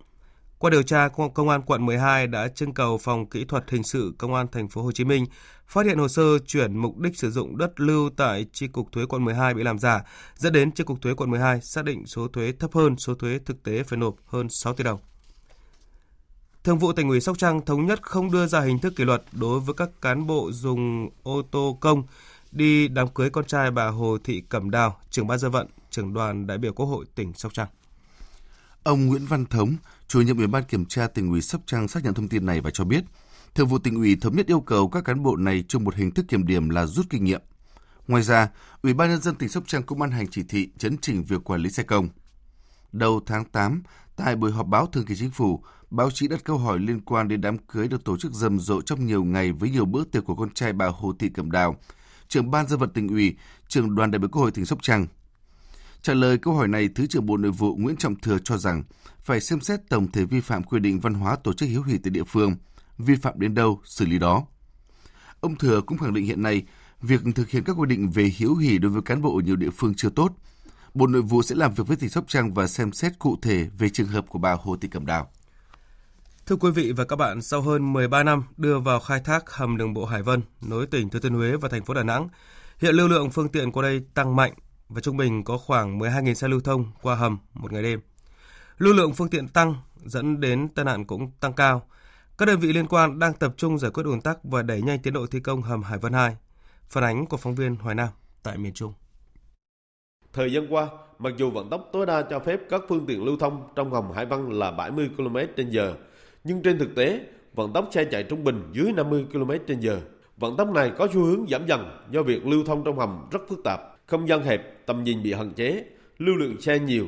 Qua 0.58 0.70
điều 0.70 0.82
tra, 0.82 1.08
Công 1.08 1.48
an 1.48 1.62
quận 1.62 1.86
12 1.86 2.26
đã 2.26 2.48
trưng 2.48 2.74
cầu 2.74 2.98
phòng 2.98 3.26
kỹ 3.26 3.44
thuật 3.44 3.70
hình 3.70 3.82
sự 3.82 4.14
Công 4.18 4.34
an 4.34 4.46
thành 4.52 4.68
phố 4.68 4.82
Hồ 4.82 4.92
Chí 4.92 5.04
Minh 5.04 5.26
phát 5.66 5.86
hiện 5.86 5.98
hồ 5.98 6.08
sơ 6.08 6.38
chuyển 6.38 6.76
mục 6.76 6.98
đích 6.98 7.18
sử 7.18 7.30
dụng 7.30 7.58
đất 7.58 7.80
lưu 7.80 8.10
tại 8.16 8.46
chi 8.52 8.66
cục 8.68 8.92
thuế 8.92 9.06
quận 9.06 9.24
12 9.24 9.54
bị 9.54 9.62
làm 9.62 9.78
giả, 9.78 10.02
dẫn 10.36 10.52
đến 10.52 10.72
chi 10.72 10.84
cục 10.84 11.02
thuế 11.02 11.14
quận 11.14 11.30
12 11.30 11.60
xác 11.60 11.84
định 11.84 12.06
số 12.06 12.28
thuế 12.28 12.52
thấp 12.52 12.74
hơn 12.74 12.96
số 12.96 13.14
thuế 13.14 13.38
thực 13.44 13.62
tế 13.62 13.82
phải 13.82 13.98
nộp 13.98 14.14
hơn 14.26 14.48
6 14.48 14.74
tỷ 14.74 14.84
đồng. 14.84 14.98
Thường 16.64 16.78
vụ 16.78 16.92
tỉnh 16.92 17.08
ủy 17.08 17.20
Sóc 17.20 17.38
Trăng 17.38 17.64
thống 17.64 17.86
nhất 17.86 18.02
không 18.02 18.30
đưa 18.30 18.46
ra 18.46 18.60
hình 18.60 18.78
thức 18.78 18.92
kỷ 18.96 19.04
luật 19.04 19.22
đối 19.32 19.60
với 19.60 19.74
các 19.74 19.90
cán 20.02 20.26
bộ 20.26 20.52
dùng 20.52 21.08
ô 21.22 21.42
tô 21.50 21.78
công 21.80 22.02
đi 22.52 22.88
đám 22.88 23.08
cưới 23.08 23.30
con 23.30 23.44
trai 23.44 23.70
bà 23.70 23.86
Hồ 23.86 24.18
Thị 24.24 24.42
Cẩm 24.48 24.70
Đào, 24.70 25.00
trưởng 25.10 25.26
ban 25.26 25.38
dân 25.38 25.50
vận, 25.50 25.66
trưởng 25.90 26.14
đoàn 26.14 26.46
đại 26.46 26.58
biểu 26.58 26.72
Quốc 26.72 26.86
hội 26.86 27.04
tỉnh 27.14 27.32
Sóc 27.32 27.52
Trăng. 27.54 27.68
Ông 28.82 29.06
Nguyễn 29.06 29.26
Văn 29.26 29.46
Thống, 29.46 29.76
chủ 30.08 30.20
nhiệm 30.20 30.38
Ủy 30.38 30.46
ban 30.46 30.64
kiểm 30.64 30.84
tra 30.84 31.06
tỉnh 31.06 31.30
ủy 31.30 31.40
Sóc 31.40 31.60
Trăng 31.66 31.88
xác 31.88 32.04
nhận 32.04 32.14
thông 32.14 32.28
tin 32.28 32.46
này 32.46 32.60
và 32.60 32.70
cho 32.70 32.84
biết, 32.84 33.04
Thường 33.54 33.68
vụ 33.68 33.78
tỉnh 33.78 33.94
ủy 33.94 34.16
thống 34.20 34.36
nhất 34.36 34.46
yêu 34.46 34.60
cầu 34.60 34.88
các 34.88 35.04
cán 35.04 35.22
bộ 35.22 35.36
này 35.36 35.64
chung 35.68 35.84
một 35.84 35.94
hình 35.94 36.10
thức 36.10 36.24
kiểm 36.28 36.46
điểm 36.46 36.68
là 36.68 36.86
rút 36.86 37.06
kinh 37.10 37.24
nghiệm. 37.24 37.40
Ngoài 38.08 38.22
ra, 38.22 38.48
Ủy 38.82 38.94
ban 38.94 39.10
nhân 39.10 39.20
dân 39.20 39.34
tỉnh 39.34 39.48
Sóc 39.48 39.64
Trăng 39.66 39.82
cũng 39.82 39.98
ban 39.98 40.10
hành 40.10 40.26
chỉ 40.28 40.42
thị 40.42 40.68
chấn 40.78 40.98
chỉnh 40.98 41.24
việc 41.24 41.44
quản 41.44 41.60
lý 41.60 41.70
xe 41.70 41.82
công. 41.82 42.08
Đầu 42.92 43.20
tháng 43.26 43.44
8, 43.44 43.82
tại 44.16 44.36
buổi 44.36 44.52
họp 44.52 44.66
báo 44.66 44.86
thường 44.86 45.04
kỳ 45.04 45.16
chính 45.16 45.30
phủ, 45.30 45.62
báo 45.90 46.10
chí 46.10 46.28
đặt 46.28 46.44
câu 46.44 46.58
hỏi 46.58 46.78
liên 46.78 47.00
quan 47.00 47.28
đến 47.28 47.40
đám 47.40 47.58
cưới 47.58 47.88
được 47.88 48.04
tổ 48.04 48.16
chức 48.16 48.32
rầm 48.32 48.60
rộ 48.60 48.82
trong 48.82 49.06
nhiều 49.06 49.24
ngày 49.24 49.52
với 49.52 49.70
nhiều 49.70 49.84
bữa 49.84 50.04
tiệc 50.04 50.24
của 50.24 50.34
con 50.34 50.50
trai 50.50 50.72
bà 50.72 50.86
Hồ 50.86 51.12
Thị 51.18 51.28
Cẩm 51.28 51.50
Đào, 51.50 51.76
trưởng 52.28 52.50
ban 52.50 52.68
dân 52.68 52.78
vận 52.78 52.90
tỉnh 52.90 53.08
ủy, 53.08 53.36
trưởng 53.68 53.94
đoàn 53.94 54.10
đại 54.10 54.18
biểu 54.18 54.28
Quốc 54.28 54.42
hội 54.42 54.50
tỉnh 54.50 54.66
Sóc 54.66 54.78
Trăng. 54.82 55.06
Trả 56.02 56.14
lời 56.14 56.38
câu 56.38 56.54
hỏi 56.54 56.68
này, 56.68 56.88
Thứ 56.94 57.06
trưởng 57.06 57.26
Bộ 57.26 57.36
Nội 57.36 57.52
vụ 57.52 57.76
Nguyễn 57.76 57.96
Trọng 57.96 58.20
Thừa 58.20 58.38
cho 58.44 58.56
rằng 58.56 58.82
phải 59.20 59.40
xem 59.40 59.60
xét 59.60 59.80
tổng 59.88 60.12
thể 60.12 60.24
vi 60.24 60.40
phạm 60.40 60.62
quy 60.62 60.80
định 60.80 61.00
văn 61.00 61.14
hóa 61.14 61.36
tổ 61.36 61.52
chức 61.52 61.68
hiếu 61.68 61.82
hỉ 61.82 61.98
tại 61.98 62.10
địa 62.10 62.24
phương, 62.24 62.56
vi 62.98 63.16
phạm 63.16 63.40
đến 63.40 63.54
đâu 63.54 63.80
xử 63.84 64.06
lý 64.06 64.18
đó. 64.18 64.46
Ông 65.40 65.56
Thừa 65.56 65.80
cũng 65.80 65.98
khẳng 65.98 66.14
định 66.14 66.24
hiện 66.24 66.42
nay 66.42 66.62
việc 67.02 67.20
thực 67.34 67.50
hiện 67.50 67.64
các 67.64 67.72
quy 67.72 67.86
định 67.86 68.10
về 68.10 68.24
hiếu 68.36 68.54
hỉ 68.54 68.78
đối 68.78 68.90
với 68.90 69.02
cán 69.02 69.22
bộ 69.22 69.36
ở 69.36 69.42
nhiều 69.42 69.56
địa 69.56 69.70
phương 69.70 69.94
chưa 69.94 70.10
tốt. 70.10 70.32
Bộ 70.94 71.06
Nội 71.06 71.22
vụ 71.22 71.42
sẽ 71.42 71.54
làm 71.54 71.74
việc 71.74 71.86
với 71.86 71.96
tỉnh 71.96 72.10
Sóc 72.10 72.24
Trăng 72.28 72.54
và 72.54 72.66
xem 72.66 72.92
xét 72.92 73.18
cụ 73.18 73.36
thể 73.42 73.68
về 73.78 73.88
trường 73.88 74.08
hợp 74.08 74.24
của 74.28 74.38
bà 74.38 74.52
Hồ 74.52 74.76
Thị 74.76 74.88
Cẩm 74.88 75.06
Đào. 75.06 75.30
Thưa 76.48 76.56
quý 76.56 76.70
vị 76.70 76.92
và 76.92 77.04
các 77.04 77.16
bạn, 77.16 77.42
sau 77.42 77.60
hơn 77.60 77.92
13 77.92 78.22
năm 78.22 78.44
đưa 78.56 78.78
vào 78.78 79.00
khai 79.00 79.20
thác 79.24 79.50
hầm 79.50 79.76
đường 79.76 79.94
bộ 79.94 80.04
Hải 80.04 80.22
Vân 80.22 80.42
nối 80.60 80.86
tỉnh 80.86 81.08
Thừa 81.08 81.18
Thiên 81.18 81.34
Huế 81.34 81.56
và 81.56 81.68
thành 81.68 81.84
phố 81.84 81.94
Đà 81.94 82.02
Nẵng, 82.02 82.28
hiện 82.78 82.94
lưu 82.94 83.08
lượng 83.08 83.30
phương 83.30 83.48
tiện 83.48 83.72
qua 83.72 83.82
đây 83.82 84.02
tăng 84.14 84.36
mạnh 84.36 84.52
và 84.88 85.00
trung 85.00 85.16
bình 85.16 85.44
có 85.44 85.58
khoảng 85.58 85.98
12.000 85.98 86.34
xe 86.34 86.48
lưu 86.48 86.60
thông 86.60 86.84
qua 87.02 87.14
hầm 87.14 87.38
một 87.54 87.72
ngày 87.72 87.82
đêm. 87.82 88.00
Lưu 88.78 88.94
lượng 88.94 89.12
phương 89.12 89.30
tiện 89.30 89.48
tăng 89.48 89.74
dẫn 90.04 90.40
đến 90.40 90.68
tai 90.68 90.84
nạn 90.84 91.04
cũng 91.04 91.30
tăng 91.40 91.52
cao. 91.52 91.86
Các 92.38 92.46
đơn 92.46 92.58
vị 92.58 92.72
liên 92.72 92.86
quan 92.86 93.18
đang 93.18 93.34
tập 93.34 93.54
trung 93.56 93.78
giải 93.78 93.90
quyết 93.90 94.06
ùn 94.06 94.20
tắc 94.20 94.44
và 94.44 94.62
đẩy 94.62 94.82
nhanh 94.82 94.98
tiến 94.98 95.12
độ 95.12 95.26
thi 95.26 95.40
công 95.40 95.62
hầm 95.62 95.82
Hải 95.82 95.98
Vân 95.98 96.12
2. 96.12 96.36
Phản 96.88 97.04
ánh 97.04 97.26
của 97.26 97.36
phóng 97.36 97.54
viên 97.54 97.76
Hoài 97.76 97.94
Nam 97.94 98.08
tại 98.42 98.58
miền 98.58 98.74
Trung. 98.74 98.92
Thời 100.32 100.52
gian 100.52 100.66
qua, 100.70 100.88
mặc 101.18 101.32
dù 101.36 101.50
vận 101.50 101.70
tốc 101.70 101.88
tối 101.92 102.06
đa 102.06 102.22
cho 102.22 102.38
phép 102.38 102.60
các 102.70 102.82
phương 102.88 103.06
tiện 103.06 103.24
lưu 103.24 103.36
thông 103.40 103.68
trong 103.76 103.90
hầm 103.90 104.10
Hải 104.10 104.26
Vân 104.26 104.50
là 104.50 104.70
70 104.70 105.10
km/h, 105.16 105.94
nhưng 106.44 106.62
trên 106.62 106.78
thực 106.78 106.94
tế, 106.94 107.20
vận 107.54 107.72
tốc 107.72 107.88
xe 107.92 108.04
chạy 108.04 108.22
trung 108.22 108.44
bình 108.44 108.62
dưới 108.72 108.92
50 108.92 109.26
km/h. 109.32 109.96
Vận 110.36 110.56
tốc 110.56 110.74
này 110.74 110.92
có 110.98 111.08
xu 111.12 111.20
hướng 111.20 111.46
giảm 111.50 111.66
dần 111.66 111.90
do 112.10 112.22
việc 112.22 112.46
lưu 112.46 112.64
thông 112.64 112.84
trong 112.84 112.98
hầm 112.98 113.28
rất 113.30 113.48
phức 113.48 113.64
tạp, 113.64 113.80
không 114.06 114.28
gian 114.28 114.42
hẹp, 114.42 114.86
tầm 114.86 115.04
nhìn 115.04 115.22
bị 115.22 115.32
hạn 115.32 115.50
chế, 115.50 115.84
lưu 116.18 116.36
lượng 116.36 116.60
xe 116.60 116.78
nhiều. 116.78 117.06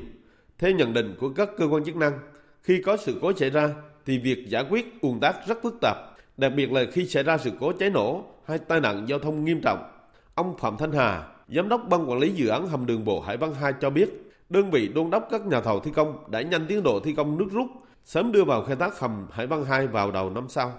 Theo 0.58 0.70
nhận 0.70 0.92
định 0.92 1.14
của 1.20 1.28
các 1.28 1.48
cơ 1.58 1.68
quan 1.68 1.84
chức 1.84 1.96
năng, 1.96 2.18
khi 2.62 2.82
có 2.82 2.96
sự 2.96 3.18
cố 3.22 3.32
xảy 3.32 3.50
ra 3.50 3.74
thì 4.06 4.18
việc 4.18 4.48
giải 4.48 4.64
quyết 4.70 5.00
ùn 5.00 5.20
tắc 5.20 5.36
rất 5.46 5.58
phức 5.62 5.74
tạp, 5.80 5.96
đặc 6.36 6.52
biệt 6.56 6.72
là 6.72 6.84
khi 6.92 7.06
xảy 7.06 7.22
ra 7.22 7.38
sự 7.38 7.50
cố 7.60 7.72
cháy 7.72 7.90
nổ 7.90 8.24
hay 8.46 8.58
tai 8.58 8.80
nạn 8.80 9.04
giao 9.08 9.18
thông 9.18 9.44
nghiêm 9.44 9.60
trọng. 9.60 9.78
Ông 10.34 10.58
Phạm 10.58 10.76
Thanh 10.76 10.92
Hà, 10.92 11.26
Giám 11.48 11.68
đốc 11.68 11.88
Ban 11.88 12.10
Quản 12.10 12.18
lý 12.18 12.32
Dự 12.32 12.48
án 12.48 12.68
Hầm 12.68 12.86
Đường 12.86 13.04
Bộ 13.04 13.20
Hải 13.20 13.36
Vân 13.36 13.50
2 13.60 13.72
cho 13.80 13.90
biết, 13.90 14.32
đơn 14.48 14.70
vị 14.70 14.88
đôn 14.88 15.10
đốc 15.10 15.28
các 15.30 15.46
nhà 15.46 15.60
thầu 15.60 15.80
thi 15.80 15.90
công 15.94 16.30
đã 16.30 16.42
nhanh 16.42 16.66
tiến 16.66 16.82
độ 16.82 17.00
thi 17.00 17.14
công 17.14 17.38
nước 17.38 17.48
rút, 17.50 17.66
sớm 18.04 18.32
đưa 18.32 18.44
vào 18.44 18.64
khai 18.64 18.76
thác 18.76 18.98
hầm 18.98 19.26
Hải 19.32 19.46
Vân 19.46 19.64
2 19.64 19.86
vào 19.86 20.10
đầu 20.10 20.30
năm 20.30 20.48
sau. 20.48 20.72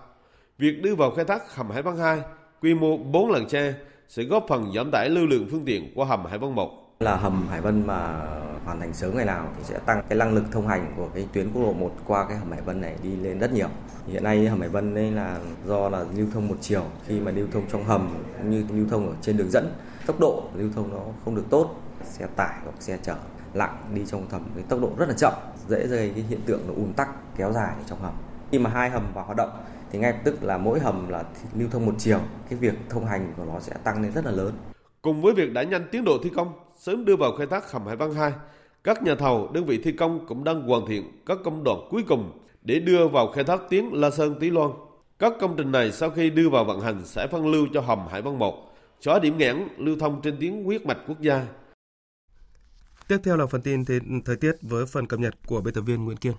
Việc 0.57 0.81
đưa 0.81 0.95
vào 0.95 1.11
khai 1.11 1.25
thác 1.25 1.55
hầm 1.55 1.69
Hải 1.69 1.81
Vân 1.81 1.97
2 1.97 2.21
quy 2.61 2.73
mô 2.73 2.97
4 2.97 3.31
lần 3.31 3.49
xe 3.49 3.73
sẽ 4.09 4.23
góp 4.23 4.45
phần 4.49 4.71
giảm 4.75 4.91
tải 4.91 5.09
lưu 5.09 5.25
lượng 5.25 5.47
phương 5.51 5.65
tiện 5.65 5.91
qua 5.95 6.05
hầm 6.05 6.25
Hải 6.25 6.37
Vân 6.37 6.55
1. 6.55 6.97
Là 6.99 7.15
hầm 7.15 7.47
Hải 7.47 7.61
Vân 7.61 7.87
mà 7.87 8.27
hoàn 8.65 8.79
thành 8.79 8.93
sớm 8.93 9.15
ngày 9.15 9.25
nào 9.25 9.47
thì 9.57 9.63
sẽ 9.63 9.79
tăng 9.79 10.03
cái 10.09 10.17
năng 10.17 10.33
lực 10.33 10.43
thông 10.51 10.67
hành 10.67 10.93
của 10.97 11.07
cái 11.13 11.27
tuyến 11.33 11.53
quốc 11.53 11.61
lộ 11.63 11.73
1 11.73 11.91
qua 12.05 12.25
cái 12.27 12.37
hầm 12.37 12.51
Hải 12.51 12.61
Vân 12.61 12.81
này 12.81 12.95
đi 13.03 13.15
lên 13.15 13.39
rất 13.39 13.53
nhiều. 13.53 13.67
Hiện 14.07 14.23
nay 14.23 14.47
hầm 14.47 14.59
Hải 14.59 14.69
Vân 14.69 14.95
đây 14.95 15.11
là 15.11 15.39
do 15.65 15.89
là 15.89 16.05
lưu 16.15 16.27
thông 16.33 16.47
một 16.47 16.57
chiều 16.61 16.83
khi 17.07 17.19
mà 17.19 17.31
lưu 17.31 17.47
thông 17.51 17.63
trong 17.71 17.83
hầm 17.83 18.09
cũng 18.37 18.49
như 18.49 18.65
lưu 18.73 18.85
thông 18.89 19.07
ở 19.07 19.15
trên 19.21 19.37
đường 19.37 19.51
dẫn, 19.51 19.73
tốc 20.05 20.19
độ 20.19 20.43
lưu 20.55 20.69
thông 20.75 20.93
nó 20.93 21.01
không 21.25 21.35
được 21.35 21.45
tốt, 21.49 21.75
xe 22.03 22.27
tải 22.35 22.55
hoặc 22.63 22.75
xe 22.79 22.97
chở 23.03 23.15
nặng 23.53 23.77
đi 23.93 24.01
trong 24.07 24.29
hầm 24.29 24.43
với 24.53 24.63
tốc 24.63 24.81
độ 24.81 24.89
rất 24.97 25.09
là 25.09 25.15
chậm 25.17 25.33
dễ 25.71 25.87
gây 25.87 26.11
cái 26.15 26.23
hiện 26.29 26.39
tượng 26.45 26.61
là 26.67 26.73
ùn 26.75 26.93
tắc 26.93 27.09
kéo 27.37 27.51
dài 27.51 27.73
trong 27.87 27.99
hầm. 28.01 28.13
Khi 28.51 28.59
mà 28.59 28.69
hai 28.69 28.89
hầm 28.89 29.03
vào 29.13 29.25
hoạt 29.25 29.37
động 29.37 29.49
thì 29.91 29.99
ngay 29.99 30.11
lập 30.11 30.19
tức 30.23 30.43
là 30.43 30.57
mỗi 30.57 30.79
hầm 30.79 31.09
là 31.09 31.23
lưu 31.57 31.67
thông 31.71 31.85
một 31.85 31.95
chiều, 31.97 32.19
cái 32.49 32.59
việc 32.59 32.73
thông 32.89 33.05
hành 33.05 33.33
của 33.37 33.45
nó 33.45 33.59
sẽ 33.59 33.73
tăng 33.83 34.01
lên 34.01 34.11
rất 34.11 34.25
là 34.25 34.31
lớn. 34.31 34.51
Cùng 35.01 35.21
với 35.21 35.33
việc 35.33 35.53
đẩy 35.53 35.65
nhanh 35.65 35.83
tiến 35.91 36.03
độ 36.03 36.17
thi 36.23 36.29
công, 36.35 36.53
sớm 36.77 37.05
đưa 37.05 37.15
vào 37.15 37.31
khai 37.37 37.47
thác 37.47 37.71
hầm 37.71 37.85
Hải 37.87 37.95
Vân 37.95 38.15
2 38.15 38.31
các 38.83 39.03
nhà 39.03 39.15
thầu, 39.15 39.49
đơn 39.53 39.65
vị 39.65 39.81
thi 39.83 39.91
công 39.91 40.25
cũng 40.27 40.43
đang 40.43 40.61
hoàn 40.61 40.85
thiện 40.87 41.03
các 41.25 41.37
công 41.43 41.63
đoạn 41.63 41.77
cuối 41.89 42.03
cùng 42.07 42.31
để 42.61 42.79
đưa 42.79 43.07
vào 43.07 43.27
khai 43.27 43.43
thác 43.43 43.61
tuyến 43.69 43.85
La 43.85 44.09
Sơn 44.09 44.35
Tí 44.39 44.49
Loan. 44.49 44.71
Các 45.19 45.33
công 45.39 45.53
trình 45.57 45.71
này 45.71 45.91
sau 45.91 46.09
khi 46.09 46.29
đưa 46.29 46.49
vào 46.49 46.65
vận 46.65 46.81
hành 46.81 47.01
sẽ 47.05 47.27
phân 47.27 47.47
lưu 47.47 47.67
cho 47.73 47.81
hầm 47.81 48.07
Hải 48.07 48.21
Vân 48.21 48.39
1 48.39 48.71
xóa 49.01 49.19
điểm 49.19 49.37
nghẽn 49.37 49.67
lưu 49.77 49.95
thông 49.99 50.21
trên 50.21 50.37
tuyến 50.39 50.63
huyết 50.63 50.85
mạch 50.85 50.97
quốc 51.07 51.21
gia. 51.21 51.45
Tiếp 53.07 53.17
theo 53.23 53.37
là 53.37 53.45
phần 53.45 53.61
tin 53.61 53.85
thời 54.25 54.35
tiết 54.35 54.51
với 54.61 54.85
phần 54.85 55.07
cập 55.07 55.19
nhật 55.19 55.33
của 55.47 55.61
biên 55.61 55.73
tập 55.73 55.81
viên 55.81 56.05
Nguyễn 56.05 56.17
Kiên. 56.17 56.33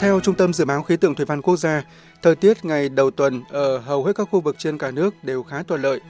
Theo 0.00 0.20
Trung 0.20 0.34
tâm 0.34 0.52
Dự 0.52 0.64
báo 0.64 0.82
Khí 0.82 0.96
tượng 0.96 1.14
Thủy 1.14 1.26
văn 1.26 1.42
Quốc 1.42 1.56
gia, 1.56 1.82
thời 2.22 2.36
tiết 2.36 2.64
ngày 2.64 2.88
đầu 2.88 3.10
tuần 3.10 3.42
ở 3.50 3.78
hầu 3.78 4.04
hết 4.04 4.16
các 4.16 4.28
khu 4.30 4.40
vực 4.40 4.56
trên 4.58 4.78
cả 4.78 4.90
nước 4.90 5.14
đều 5.24 5.42
khá 5.42 5.62
thuận 5.62 5.82
lợi. 5.82 6.00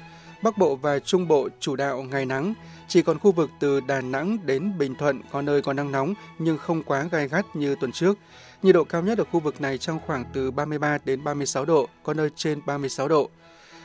Bắc 0.43 0.59
Bộ 0.59 0.77
và 0.77 0.99
Trung 0.99 1.29
Bộ 1.29 1.49
chủ 1.61 1.77
đạo 1.77 2.03
ngày 2.03 2.27
nắng, 2.27 2.55
chỉ 2.89 3.03
còn 3.03 3.19
khu 3.19 3.33
vực 3.33 3.51
từ 3.61 3.81
Đà 3.81 4.01
Nẵng 4.01 4.39
đến 4.47 4.79
Bình 4.79 4.95
Thuận 4.95 5.21
có 5.33 5.43
nơi 5.43 5.63
có 5.63 5.73
nắng 5.73 5.93
nóng 5.93 6.15
nhưng 6.39 6.59
không 6.59 6.83
quá 6.83 7.09
gai 7.13 7.29
gắt 7.29 7.57
như 7.57 7.75
tuần 7.81 7.93
trước. 7.93 8.19
Nhiệt 8.63 8.75
độ 8.75 8.85
cao 8.85 9.03
nhất 9.03 9.19
ở 9.19 9.25
khu 9.33 9.41
vực 9.41 9.61
này 9.61 9.79
trong 9.79 10.01
khoảng 10.07 10.25
từ 10.33 10.51
33 10.51 10.99
đến 11.05 11.25
36 11.25 11.65
độ, 11.65 11.89
có 12.03 12.15
nơi 12.15 12.31
trên 12.37 12.61
36 12.67 13.09
độ. 13.09 13.31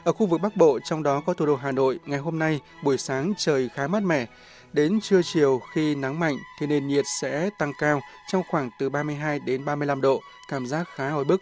Ở 0.03 0.11
khu 0.13 0.25
vực 0.25 0.41
Bắc 0.41 0.55
Bộ, 0.55 0.79
trong 0.79 1.03
đó 1.03 1.21
có 1.25 1.33
thủ 1.33 1.45
đô 1.45 1.55
Hà 1.55 1.71
Nội, 1.71 1.99
ngày 2.05 2.19
hôm 2.19 2.39
nay 2.39 2.59
buổi 2.83 2.97
sáng 2.97 3.33
trời 3.37 3.69
khá 3.75 3.87
mát 3.87 4.03
mẻ. 4.03 4.25
Đến 4.73 4.99
trưa 5.01 5.21
chiều 5.23 5.61
khi 5.73 5.95
nắng 5.95 6.19
mạnh 6.19 6.35
thì 6.59 6.67
nền 6.67 6.87
nhiệt 6.87 7.05
sẽ 7.21 7.49
tăng 7.59 7.73
cao 7.79 8.01
trong 8.31 8.43
khoảng 8.49 8.69
từ 8.79 8.89
32 8.89 9.39
đến 9.39 9.65
35 9.65 10.01
độ, 10.01 10.21
cảm 10.49 10.65
giác 10.65 10.87
khá 10.95 11.09
oi 11.09 11.23
bức. 11.23 11.41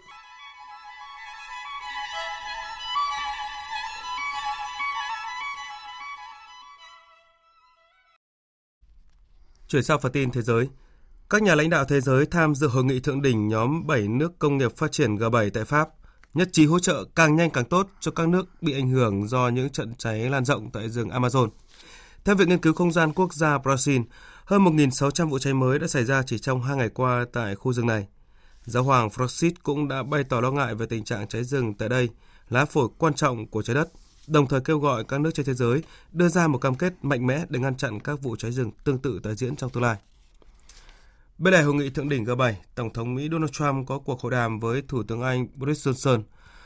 Chuyển 9.68 9.84
sang 9.84 10.00
phần 10.02 10.12
tin 10.12 10.32
thế 10.32 10.42
giới. 10.42 10.70
Các 11.30 11.42
nhà 11.42 11.56
lãnh 11.56 11.70
đạo 11.70 11.86
thế 11.86 12.02
giới 12.02 12.26
tham 12.26 12.56
dự 12.56 12.68
hội 12.68 12.84
nghị 12.84 13.00
thượng 13.00 13.22
đỉnh 13.22 13.48
nhóm 13.48 13.88
7 13.88 14.08
nước 14.08 14.40
công 14.40 14.58
nghiệp 14.58 14.78
phát 14.78 14.92
triển 14.92 15.16
G7 15.16 15.50
tại 15.54 15.66
Pháp, 15.66 15.90
nhất 16.34 16.50
trí 16.52 16.66
hỗ 16.66 16.80
trợ 16.80 17.06
càng 17.16 17.36
nhanh 17.36 17.50
càng 17.50 17.66
tốt 17.66 17.88
cho 18.00 18.12
các 18.12 18.30
nước 18.30 18.48
bị 18.62 18.74
ảnh 18.74 18.90
hưởng 18.90 19.28
do 19.28 19.48
những 19.48 19.70
trận 19.70 19.94
cháy 19.98 20.30
lan 20.30 20.46
rộng 20.46 20.72
tại 20.72 20.90
rừng 20.90 21.10
Amazon. 21.10 21.50
Theo 22.26 22.36
Viện 22.36 22.50
Nghiên 22.50 22.60
cứu 22.60 22.74
Không 22.74 22.92
gian 22.92 23.14
Quốc 23.14 23.34
gia 23.34 23.58
Brazil, 23.58 24.04
hơn 24.46 24.64
1.600 24.64 25.30
vụ 25.30 25.40
cháy 25.40 25.54
mới 25.54 25.80
đã 25.80 25.88
xảy 25.88 26.06
ra 26.06 26.24
chỉ 26.24 26.40
trong 26.40 26.64
hai 26.64 26.78
ngày 26.78 26.90
qua 26.90 27.26
tại 27.34 27.56
khu 27.56 27.74
rừng 27.74 27.88
này. 27.88 28.08
Giáo 28.66 28.84
hoàng 28.84 29.10
Francis 29.10 29.52
cũng 29.64 29.88
đã 29.88 30.04
bày 30.04 30.24
tỏ 30.24 30.42
lo 30.42 30.52
ngại 30.52 30.76
về 30.76 30.86
tình 30.86 31.04
trạng 31.04 31.28
cháy 31.28 31.44
rừng 31.44 31.74
tại 31.74 31.90
đây, 31.90 32.10
lá 32.50 32.66
phổi 32.66 32.88
quan 32.98 33.14
trọng 33.14 33.48
của 33.48 33.62
trái 33.62 33.76
đất, 33.76 33.90
đồng 34.28 34.48
thời 34.48 34.62
kêu 34.62 34.80
gọi 34.80 35.04
các 35.04 35.22
nước 35.22 35.32
trên 35.34 35.46
thế 35.46 35.54
giới 35.54 35.84
đưa 36.12 36.30
ra 36.30 36.48
một 36.48 36.58
cam 36.58 36.76
kết 36.76 36.94
mạnh 37.02 37.28
mẽ 37.28 37.46
để 37.50 37.60
ngăn 37.60 37.76
chặn 37.76 38.00
các 38.00 38.22
vụ 38.22 38.36
cháy 38.36 38.52
rừng 38.52 38.72
tương 38.84 39.00
tự 39.00 39.20
tái 39.24 39.36
diễn 39.36 39.56
trong 39.56 39.70
tương 39.70 39.84
lai. 39.84 39.98
Bên 41.42 41.54
lề 41.54 41.62
hội 41.62 41.74
nghị 41.74 41.90
thượng 41.90 42.10
đỉnh 42.10 42.26
G7, 42.26 42.54
Tổng 42.76 42.94
thống 42.94 43.16
Mỹ 43.16 43.30
Donald 43.32 43.52
Trump 43.52 43.88
có 43.88 44.00
cuộc 44.00 44.22
hội 44.22 44.32
đàm 44.32 44.60
với 44.60 44.82
Thủ 44.88 45.04
tướng 45.04 45.22
Anh 45.22 45.48
Boris 45.56 45.88
Johnson. 45.88 46.22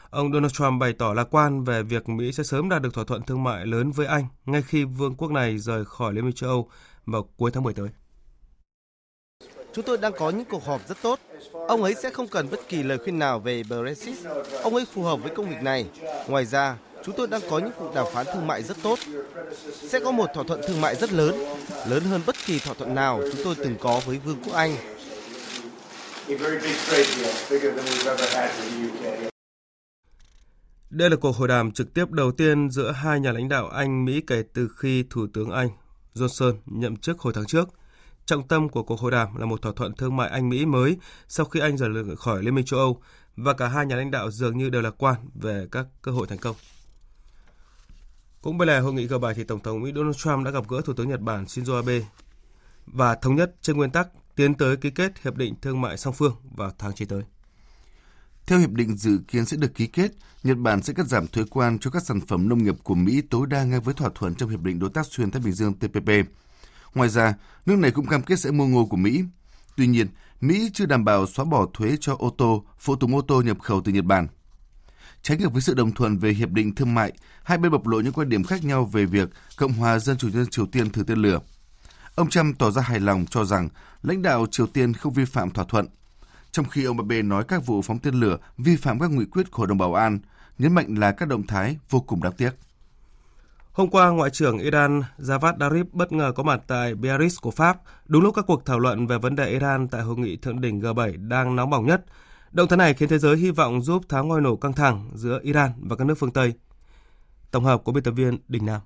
Ông 0.10 0.34
Donald 0.34 0.54
Trump 0.54 0.82
bày 0.82 0.94
tỏ 0.94 1.14
lạc 1.14 1.28
quan 1.32 1.64
về 1.64 1.84
việc 1.84 2.10
Mỹ 2.10 2.32
sẽ 2.32 2.44
sớm 2.44 2.70
đạt 2.70 2.82
được 2.82 2.94
thỏa 2.94 3.04
thuận 3.04 3.22
thương 3.22 3.44
mại 3.44 3.66
lớn 3.66 3.92
với 3.92 4.08
Anh 4.08 4.26
ngay 4.46 4.62
khi 4.62 4.84
vương 4.84 5.16
quốc 5.16 5.32
này 5.32 5.58
rời 5.58 5.86
khỏi 5.86 6.14
Liên 6.14 6.26
minh 6.26 6.34
châu 6.34 6.50
Âu 6.50 6.70
vào 7.06 7.30
cuối 7.38 7.52
tháng 7.52 7.64
10 7.64 7.74
tới. 7.74 7.88
Chúng 9.74 9.86
tôi 9.86 9.98
đang 9.98 10.14
có 10.20 10.30
những 10.30 10.46
cuộc 10.46 10.66
họp 10.66 10.88
rất 10.88 10.98
tốt. 11.02 11.20
Ông 11.68 11.84
ấy 11.84 11.96
sẽ 11.96 12.10
không 12.10 12.28
cần 12.28 12.48
bất 12.52 12.60
kỳ 12.70 12.84
lời 12.84 12.98
khuyên 12.98 13.20
nào 13.20 13.40
về 13.40 13.64
Brexit. 13.64 14.18
Ông 14.64 14.76
ấy 14.76 14.86
phù 14.94 15.04
hợp 15.04 15.16
với 15.16 15.36
công 15.36 15.50
việc 15.50 15.62
này. 15.62 15.86
Ngoài 16.28 16.46
ra, 16.46 16.78
chúng 17.06 17.16
tôi 17.16 17.28
đang 17.28 17.42
có 17.50 17.60
những 17.60 17.72
cuộc 17.78 17.96
đàm 17.96 18.06
phán 18.14 18.26
thương 18.34 18.48
mại 18.48 18.64
rất 18.64 18.78
tốt. 18.84 19.00
Sẽ 19.74 20.00
có 20.00 20.12
một 20.12 20.30
thỏa 20.34 20.44
thuận 20.44 20.62
thương 20.68 20.82
mại 20.82 20.96
rất 20.96 21.14
lớn, 21.14 21.36
lớn 21.88 22.04
hơn 22.04 22.22
bất 22.26 22.36
kỳ 22.46 22.60
thỏa 22.60 22.74
thuận 22.74 22.96
nào 22.96 23.22
chúng 23.32 23.42
tôi 23.44 23.56
từng 23.56 23.76
có 23.80 24.02
với 24.06 24.20
Vương 24.20 24.38
quốc 24.44 24.54
Anh. 24.54 24.76
Đây 30.90 31.10
là 31.10 31.16
cuộc 31.16 31.36
hội 31.36 31.48
đàm 31.48 31.72
trực 31.72 31.94
tiếp 31.94 32.12
đầu 32.12 32.32
tiên 32.32 32.70
giữa 32.70 32.92
hai 32.92 33.20
nhà 33.20 33.32
lãnh 33.32 33.50
đạo 33.50 33.68
Anh 33.68 34.06
Mỹ 34.06 34.22
kể 34.28 34.44
từ 34.54 34.70
khi 34.78 35.06
Thủ 35.10 35.28
tướng 35.34 35.52
Anh 35.52 35.70
Johnson 36.16 36.54
nhậm 36.66 36.96
chức 36.96 37.20
hồi 37.20 37.34
tháng 37.36 37.46
trước. 37.46 37.70
Trọng 38.26 38.48
tâm 38.48 38.70
của 38.70 38.84
cuộc 38.84 39.00
hội 39.00 39.12
đàm 39.12 39.36
là 39.38 39.46
một 39.46 39.62
thỏa 39.62 39.72
thuận 39.76 39.94
thương 39.94 40.16
mại 40.16 40.30
Anh 40.30 40.50
Mỹ 40.50 40.66
mới 40.66 40.98
sau 41.28 41.46
khi 41.46 41.60
Anh 41.60 41.78
rời 41.78 41.90
khỏi 42.18 42.44
Liên 42.44 42.56
minh 42.56 42.66
châu 42.66 42.80
Âu 42.80 43.02
và 43.36 43.54
cả 43.54 43.68
hai 43.68 43.86
nhà 43.86 43.96
lãnh 43.96 44.12
đạo 44.12 44.32
dường 44.32 44.58
như 44.58 44.70
đều 44.70 44.82
lạc 44.82 44.94
quan 44.98 45.16
về 45.36 45.68
các 45.72 45.86
cơ 46.02 46.12
hội 46.12 46.28
thành 46.28 46.38
công. 46.38 46.56
Cũng 48.46 48.58
bên 48.58 48.68
lề 48.68 48.80
hội 48.80 48.94
nghị 48.94 49.08
G7 49.08 49.34
thì 49.34 49.44
Tổng 49.44 49.60
thống 49.60 49.82
Mỹ 49.82 49.92
Donald 49.96 50.16
Trump 50.16 50.46
đã 50.46 50.52
gặp 50.52 50.68
gỡ 50.68 50.82
Thủ 50.86 50.94
tướng 50.94 51.10
Nhật 51.10 51.22
Bản 51.22 51.46
Shinzo 51.46 51.76
Abe 51.76 52.00
và 52.86 53.16
thống 53.16 53.36
nhất 53.36 53.56
trên 53.62 53.78
nguyên 53.78 53.92
tắc 53.92 54.08
tiến 54.36 54.54
tới 54.54 54.78
ký 54.78 54.92
kết 54.92 55.24
hiệp 55.24 55.36
định 55.36 55.56
thương 55.62 55.82
mại 55.82 55.98
song 55.98 56.14
phương 56.14 56.36
vào 56.56 56.72
tháng 56.78 56.94
9 56.94 57.08
tới. 57.08 57.22
Theo 58.46 58.60
hiệp 58.60 58.70
định 58.70 58.98
dự 58.98 59.20
kiến 59.28 59.46
sẽ 59.46 59.58
được 59.58 59.76
ký 59.76 59.88
kết, 59.88 60.12
Nhật 60.44 60.58
Bản 60.58 60.84
sẽ 60.84 60.94
cắt 60.94 61.08
giảm 61.08 61.28
thuế 61.28 61.44
quan 61.50 61.80
cho 61.80 61.92
các 61.92 62.04
sản 62.04 62.22
phẩm 62.22 62.50
nông 62.50 62.64
nghiệp 62.64 62.76
của 62.84 62.96
Mỹ 62.96 63.22
tối 63.30 63.48
đa 63.48 63.64
ngang 63.64 63.82
với 63.82 63.94
thỏa 63.94 64.10
thuận 64.16 64.36
trong 64.36 64.50
hiệp 64.50 64.62
định 64.62 64.80
đối 64.80 64.90
tác 64.90 65.06
xuyên 65.06 65.32
Thái 65.32 65.42
Bình 65.46 65.54
Dương 65.54 65.74
TPP. 65.74 66.10
Ngoài 66.96 67.10
ra, 67.10 67.34
nước 67.66 67.76
này 67.76 67.92
cũng 67.92 68.08
cam 68.08 68.22
kết 68.22 68.40
sẽ 68.40 68.52
mua 68.52 68.68
ngô 68.68 68.86
của 68.86 68.98
Mỹ. 68.98 69.24
Tuy 69.78 69.88
nhiên, 69.88 70.08
Mỹ 70.42 70.70
chưa 70.74 70.86
đảm 70.86 71.06
bảo 71.06 71.28
xóa 71.28 71.46
bỏ 71.46 71.68
thuế 71.74 71.98
cho 72.00 72.16
ô 72.20 72.30
tô, 72.38 72.66
phụ 72.80 72.96
tùng 72.96 73.16
ô 73.16 73.22
tô 73.22 73.42
nhập 73.42 73.58
khẩu 73.62 73.82
từ 73.82 73.92
Nhật 73.92 74.06
Bản. 74.06 74.28
Trái 75.26 75.38
ngược 75.38 75.54
với 75.54 75.62
sự 75.62 75.74
đồng 75.74 75.92
thuận 75.92 76.18
về 76.18 76.32
hiệp 76.32 76.50
định 76.50 76.76
thương 76.76 76.94
mại, 76.94 77.14
hai 77.44 77.58
bên 77.58 77.72
bộc 77.72 77.88
lộ 77.88 78.00
những 78.00 78.14
quan 78.14 78.30
điểm 78.30 78.44
khác 78.44 78.66
nhau 78.66 78.86
về 78.86 79.06
việc 79.06 79.30
Cộng 79.58 79.74
hòa 79.74 80.00
Dân 80.00 80.18
chủ 80.18 80.30
nhân 80.34 80.46
Triều 80.52 80.66
Tiên 80.66 80.90
thử 80.90 81.04
tên 81.04 81.18
lửa. 81.18 81.40
Ông 82.16 82.30
Trump 82.30 82.60
tỏ 82.60 82.72
ra 82.72 82.82
hài 82.82 83.00
lòng 83.00 83.26
cho 83.30 83.46
rằng 83.46 83.70
lãnh 84.04 84.22
đạo 84.22 84.46
Triều 84.52 84.68
Tiên 84.68 84.94
không 84.94 85.14
vi 85.14 85.26
phạm 85.26 85.52
thỏa 85.52 85.66
thuận, 85.66 85.88
trong 86.52 86.66
khi 86.66 86.84
ông 86.84 86.98
Abe 86.98 87.22
nói 87.22 87.44
các 87.48 87.66
vụ 87.66 87.82
phóng 87.82 88.00
tên 88.00 88.14
lửa 88.14 88.38
vi 88.58 88.76
phạm 88.76 89.00
các 89.00 89.12
nghị 89.12 89.26
quyết 89.26 89.52
của 89.52 89.58
Hội 89.58 89.68
đồng 89.68 89.78
Bảo 89.78 89.94
an, 89.94 90.20
nhấn 90.58 90.74
mạnh 90.74 90.96
là 90.96 91.12
các 91.12 91.28
động 91.28 91.48
thái 91.48 91.78
vô 91.90 92.00
cùng 92.00 92.24
đáng 92.24 92.34
tiếc. 92.34 92.52
Hôm 93.72 93.90
qua, 93.90 94.10
Ngoại 94.10 94.30
trưởng 94.30 94.58
Iran 94.58 95.02
Javad 95.18 95.58
Zarif 95.58 95.86
bất 95.92 96.12
ngờ 96.12 96.32
có 96.36 96.44
mặt 96.44 96.62
tại 96.68 96.94
Biarritz 96.94 97.38
của 97.42 97.52
Pháp, 97.52 97.78
đúng 98.06 98.24
lúc 98.24 98.36
các 98.36 98.46
cuộc 98.48 98.66
thảo 98.66 98.80
luận 98.80 99.08
về 99.08 99.18
vấn 99.18 99.36
đề 99.36 99.50
Iran 99.50 99.88
tại 99.88 100.02
hội 100.02 100.18
nghị 100.18 100.38
thượng 100.38 100.62
đỉnh 100.62 100.82
G7 100.82 101.28
đang 101.28 101.56
nóng 101.56 101.70
bỏng 101.70 101.86
nhất. 101.86 102.06
Động 102.56 102.68
thái 102.68 102.78
này 102.78 102.94
khiến 102.94 103.10
thế 103.10 103.18
giới 103.18 103.38
hy 103.38 103.52
vọng 103.52 103.82
giúp 103.82 104.10
tháo 104.10 104.26
ngòi 104.26 104.42
nổ 104.42 104.56
căng 104.56 104.74
thẳng 104.74 105.12
giữa 105.16 105.40
Iran 105.44 105.72
và 105.78 105.96
các 105.96 106.06
nước 106.06 106.16
phương 106.16 106.32
Tây. 106.32 106.54
Tổng 107.52 107.64
hợp 107.64 107.82
của 107.84 107.92
biên 107.92 108.04
tập 108.04 108.12
viên 108.12 108.38
Đình 108.48 108.66
Nam. 108.66 108.82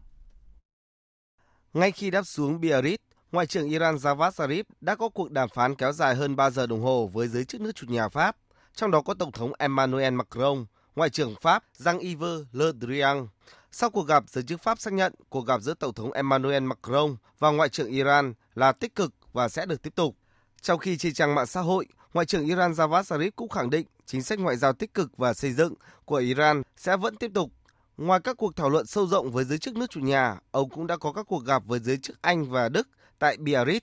Ngay 1.73 1.91
khi 1.91 2.11
đáp 2.11 2.23
xuống 2.23 2.61
Biarritz, 2.61 2.97
Ngoại 3.31 3.45
trưởng 3.45 3.69
Iran 3.69 3.95
Javad 3.95 4.31
Zarif 4.31 4.63
đã 4.81 4.95
có 4.95 5.09
cuộc 5.09 5.31
đàm 5.31 5.49
phán 5.55 5.75
kéo 5.75 5.91
dài 5.91 6.15
hơn 6.15 6.35
3 6.35 6.49
giờ 6.49 6.67
đồng 6.67 6.81
hồ 6.81 7.09
với 7.13 7.27
giới 7.27 7.45
chức 7.45 7.61
nước 7.61 7.71
chủ 7.75 7.87
nhà 7.87 8.09
Pháp, 8.09 8.35
trong 8.73 8.91
đó 8.91 9.01
có 9.01 9.13
Tổng 9.13 9.31
thống 9.31 9.51
Emmanuel 9.59 10.13
Macron, 10.13 10.65
Ngoại 10.95 11.09
trưởng 11.09 11.35
Pháp 11.41 11.63
Jean-Yves 11.79 12.45
Le 12.51 12.65
Drian. 12.81 13.27
Sau 13.71 13.89
cuộc 13.89 14.07
gặp, 14.07 14.23
giới 14.27 14.43
chức 14.43 14.61
Pháp 14.61 14.79
xác 14.79 14.93
nhận 14.93 15.13
cuộc 15.29 15.45
gặp 15.45 15.61
giữa 15.61 15.73
Tổng 15.73 15.93
thống 15.93 16.11
Emmanuel 16.11 16.63
Macron 16.63 17.15
và 17.39 17.49
Ngoại 17.49 17.69
trưởng 17.69 17.89
Iran 17.89 18.33
là 18.55 18.71
tích 18.71 18.95
cực 18.95 19.13
và 19.33 19.49
sẽ 19.49 19.65
được 19.65 19.81
tiếp 19.81 19.95
tục. 19.95 20.15
Trong 20.61 20.79
khi 20.79 20.97
trên 20.97 21.13
trang 21.13 21.35
mạng 21.35 21.47
xã 21.47 21.61
hội, 21.61 21.87
Ngoại 22.13 22.25
trưởng 22.25 22.45
Iran 22.45 22.71
Javad 22.71 23.01
Zarif 23.03 23.31
cũng 23.35 23.49
khẳng 23.49 23.69
định 23.69 23.85
chính 24.05 24.23
sách 24.23 24.39
ngoại 24.39 24.57
giao 24.57 24.73
tích 24.73 24.93
cực 24.93 25.17
và 25.17 25.33
xây 25.33 25.51
dựng 25.51 25.73
của 26.05 26.15
Iran 26.15 26.61
sẽ 26.77 26.97
vẫn 26.97 27.15
tiếp 27.15 27.31
tục. 27.33 27.51
Ngoài 27.97 28.19
các 28.23 28.37
cuộc 28.37 28.55
thảo 28.55 28.69
luận 28.69 28.85
sâu 28.85 29.07
rộng 29.07 29.31
với 29.31 29.45
giới 29.45 29.57
chức 29.57 29.75
nước 29.75 29.89
chủ 29.89 29.99
nhà, 29.99 30.39
ông 30.51 30.69
cũng 30.69 30.87
đã 30.87 30.97
có 30.97 31.13
các 31.13 31.25
cuộc 31.27 31.45
gặp 31.45 31.63
với 31.65 31.79
giới 31.79 31.97
chức 31.97 32.21
Anh 32.21 32.45
và 32.45 32.69
Đức 32.69 32.87
tại 33.19 33.37
Biarritz. 33.37 33.81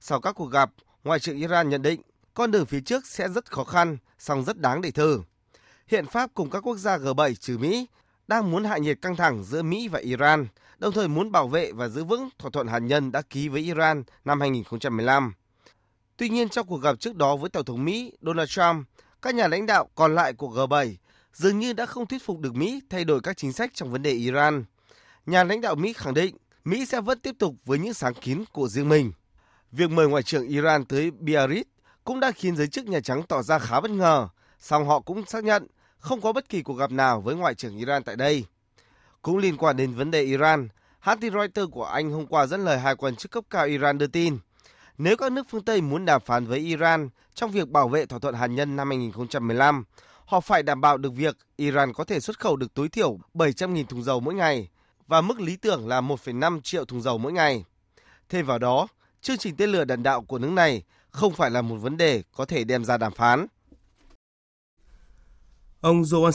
Sau 0.00 0.20
các 0.20 0.32
cuộc 0.32 0.46
gặp, 0.46 0.70
Ngoại 1.04 1.20
trưởng 1.20 1.36
Iran 1.36 1.68
nhận 1.68 1.82
định 1.82 2.00
con 2.34 2.50
đường 2.50 2.66
phía 2.66 2.80
trước 2.80 3.06
sẽ 3.06 3.28
rất 3.28 3.52
khó 3.52 3.64
khăn, 3.64 3.96
song 4.18 4.44
rất 4.44 4.58
đáng 4.58 4.80
để 4.80 4.90
thử. 4.90 5.22
Hiện 5.86 6.06
Pháp 6.06 6.30
cùng 6.34 6.50
các 6.50 6.60
quốc 6.60 6.76
gia 6.76 6.98
G7 6.98 7.34
trừ 7.34 7.58
Mỹ 7.58 7.86
đang 8.28 8.50
muốn 8.50 8.64
hạ 8.64 8.78
nhiệt 8.78 8.98
căng 9.02 9.16
thẳng 9.16 9.44
giữa 9.44 9.62
Mỹ 9.62 9.88
và 9.88 9.98
Iran, 9.98 10.46
đồng 10.78 10.92
thời 10.92 11.08
muốn 11.08 11.32
bảo 11.32 11.48
vệ 11.48 11.72
và 11.72 11.88
giữ 11.88 12.04
vững 12.04 12.28
thỏa 12.38 12.50
thuận 12.50 12.66
hạt 12.66 12.78
nhân 12.78 13.12
đã 13.12 13.22
ký 13.22 13.48
với 13.48 13.60
Iran 13.60 14.02
năm 14.24 14.40
2015. 14.40 15.32
Tuy 16.20 16.28
nhiên 16.28 16.48
trong 16.48 16.66
cuộc 16.66 16.76
gặp 16.76 17.00
trước 17.00 17.16
đó 17.16 17.36
với 17.36 17.50
Tổng 17.50 17.64
thống 17.64 17.84
Mỹ 17.84 18.12
Donald 18.20 18.48
Trump, 18.48 18.86
các 19.22 19.34
nhà 19.34 19.48
lãnh 19.48 19.66
đạo 19.66 19.88
còn 19.94 20.14
lại 20.14 20.32
của 20.32 20.48
G7 20.48 20.94
dường 21.32 21.58
như 21.58 21.72
đã 21.72 21.86
không 21.86 22.06
thuyết 22.06 22.22
phục 22.24 22.40
được 22.40 22.54
Mỹ 22.54 22.80
thay 22.90 23.04
đổi 23.04 23.20
các 23.20 23.36
chính 23.36 23.52
sách 23.52 23.70
trong 23.74 23.90
vấn 23.92 24.02
đề 24.02 24.10
Iran. 24.10 24.64
Nhà 25.26 25.44
lãnh 25.44 25.60
đạo 25.60 25.74
Mỹ 25.74 25.92
khẳng 25.92 26.14
định 26.14 26.36
Mỹ 26.64 26.86
sẽ 26.86 27.00
vẫn 27.00 27.18
tiếp 27.20 27.34
tục 27.38 27.54
với 27.64 27.78
những 27.78 27.94
sáng 27.94 28.14
kiến 28.14 28.44
của 28.52 28.68
riêng 28.68 28.88
mình. 28.88 29.12
Việc 29.72 29.90
mời 29.90 30.08
Ngoại 30.08 30.22
trưởng 30.22 30.48
Iran 30.48 30.84
tới 30.84 31.10
Biarritz 31.10 31.64
cũng 32.04 32.20
đã 32.20 32.32
khiến 32.32 32.56
giới 32.56 32.68
chức 32.68 32.86
Nhà 32.86 33.00
Trắng 33.00 33.22
tỏ 33.28 33.42
ra 33.42 33.58
khá 33.58 33.80
bất 33.80 33.90
ngờ, 33.90 34.28
song 34.58 34.86
họ 34.86 35.00
cũng 35.00 35.26
xác 35.26 35.44
nhận 35.44 35.66
không 35.98 36.20
có 36.20 36.32
bất 36.32 36.48
kỳ 36.48 36.62
cuộc 36.62 36.74
gặp 36.74 36.90
nào 36.90 37.20
với 37.20 37.34
Ngoại 37.34 37.54
trưởng 37.54 37.78
Iran 37.78 38.02
tại 38.02 38.16
đây. 38.16 38.44
Cũng 39.22 39.38
liên 39.38 39.56
quan 39.56 39.76
đến 39.76 39.94
vấn 39.94 40.10
đề 40.10 40.22
Iran, 40.22 40.68
hãng 40.98 41.20
tin 41.20 41.32
Reuters 41.32 41.70
của 41.72 41.84
Anh 41.84 42.10
hôm 42.10 42.26
qua 42.26 42.46
dẫn 42.46 42.64
lời 42.64 42.78
hai 42.78 42.96
quan 42.96 43.16
chức 43.16 43.30
cấp 43.30 43.44
cao 43.50 43.66
Iran 43.66 43.98
đưa 43.98 44.06
tin, 44.06 44.38
nếu 45.02 45.16
các 45.16 45.32
nước 45.32 45.46
phương 45.48 45.64
Tây 45.64 45.80
muốn 45.80 46.04
đàm 46.04 46.20
phán 46.20 46.46
với 46.46 46.58
Iran 46.58 47.08
trong 47.34 47.50
việc 47.50 47.68
bảo 47.68 47.88
vệ 47.88 48.06
thỏa 48.06 48.18
thuận 48.18 48.34
hạt 48.34 48.46
nhân 48.46 48.76
năm 48.76 48.90
2015, 48.90 49.84
họ 50.24 50.40
phải 50.40 50.62
đảm 50.62 50.80
bảo 50.80 50.98
được 50.98 51.10
việc 51.10 51.36
Iran 51.56 51.92
có 51.92 52.04
thể 52.04 52.20
xuất 52.20 52.38
khẩu 52.38 52.56
được 52.56 52.74
tối 52.74 52.88
thiểu 52.88 53.18
700.000 53.34 53.84
thùng 53.84 54.02
dầu 54.02 54.20
mỗi 54.20 54.34
ngày 54.34 54.68
và 55.06 55.20
mức 55.20 55.40
lý 55.40 55.56
tưởng 55.56 55.88
là 55.88 56.00
1,5 56.00 56.60
triệu 56.60 56.84
thùng 56.84 57.02
dầu 57.02 57.18
mỗi 57.18 57.32
ngày. 57.32 57.64
Thêm 58.28 58.46
vào 58.46 58.58
đó, 58.58 58.88
chương 59.20 59.36
trình 59.36 59.56
tên 59.56 59.70
lửa 59.70 59.84
đạn 59.84 60.02
đạo 60.02 60.22
của 60.22 60.38
nước 60.38 60.50
này 60.50 60.82
không 61.10 61.32
phải 61.32 61.50
là 61.50 61.62
một 61.62 61.76
vấn 61.76 61.96
đề 61.96 62.22
có 62.32 62.44
thể 62.44 62.64
đem 62.64 62.84
ra 62.84 62.96
đàm 62.96 63.12
phán. 63.12 63.46
Ông 65.80 66.02
Joe 66.02 66.30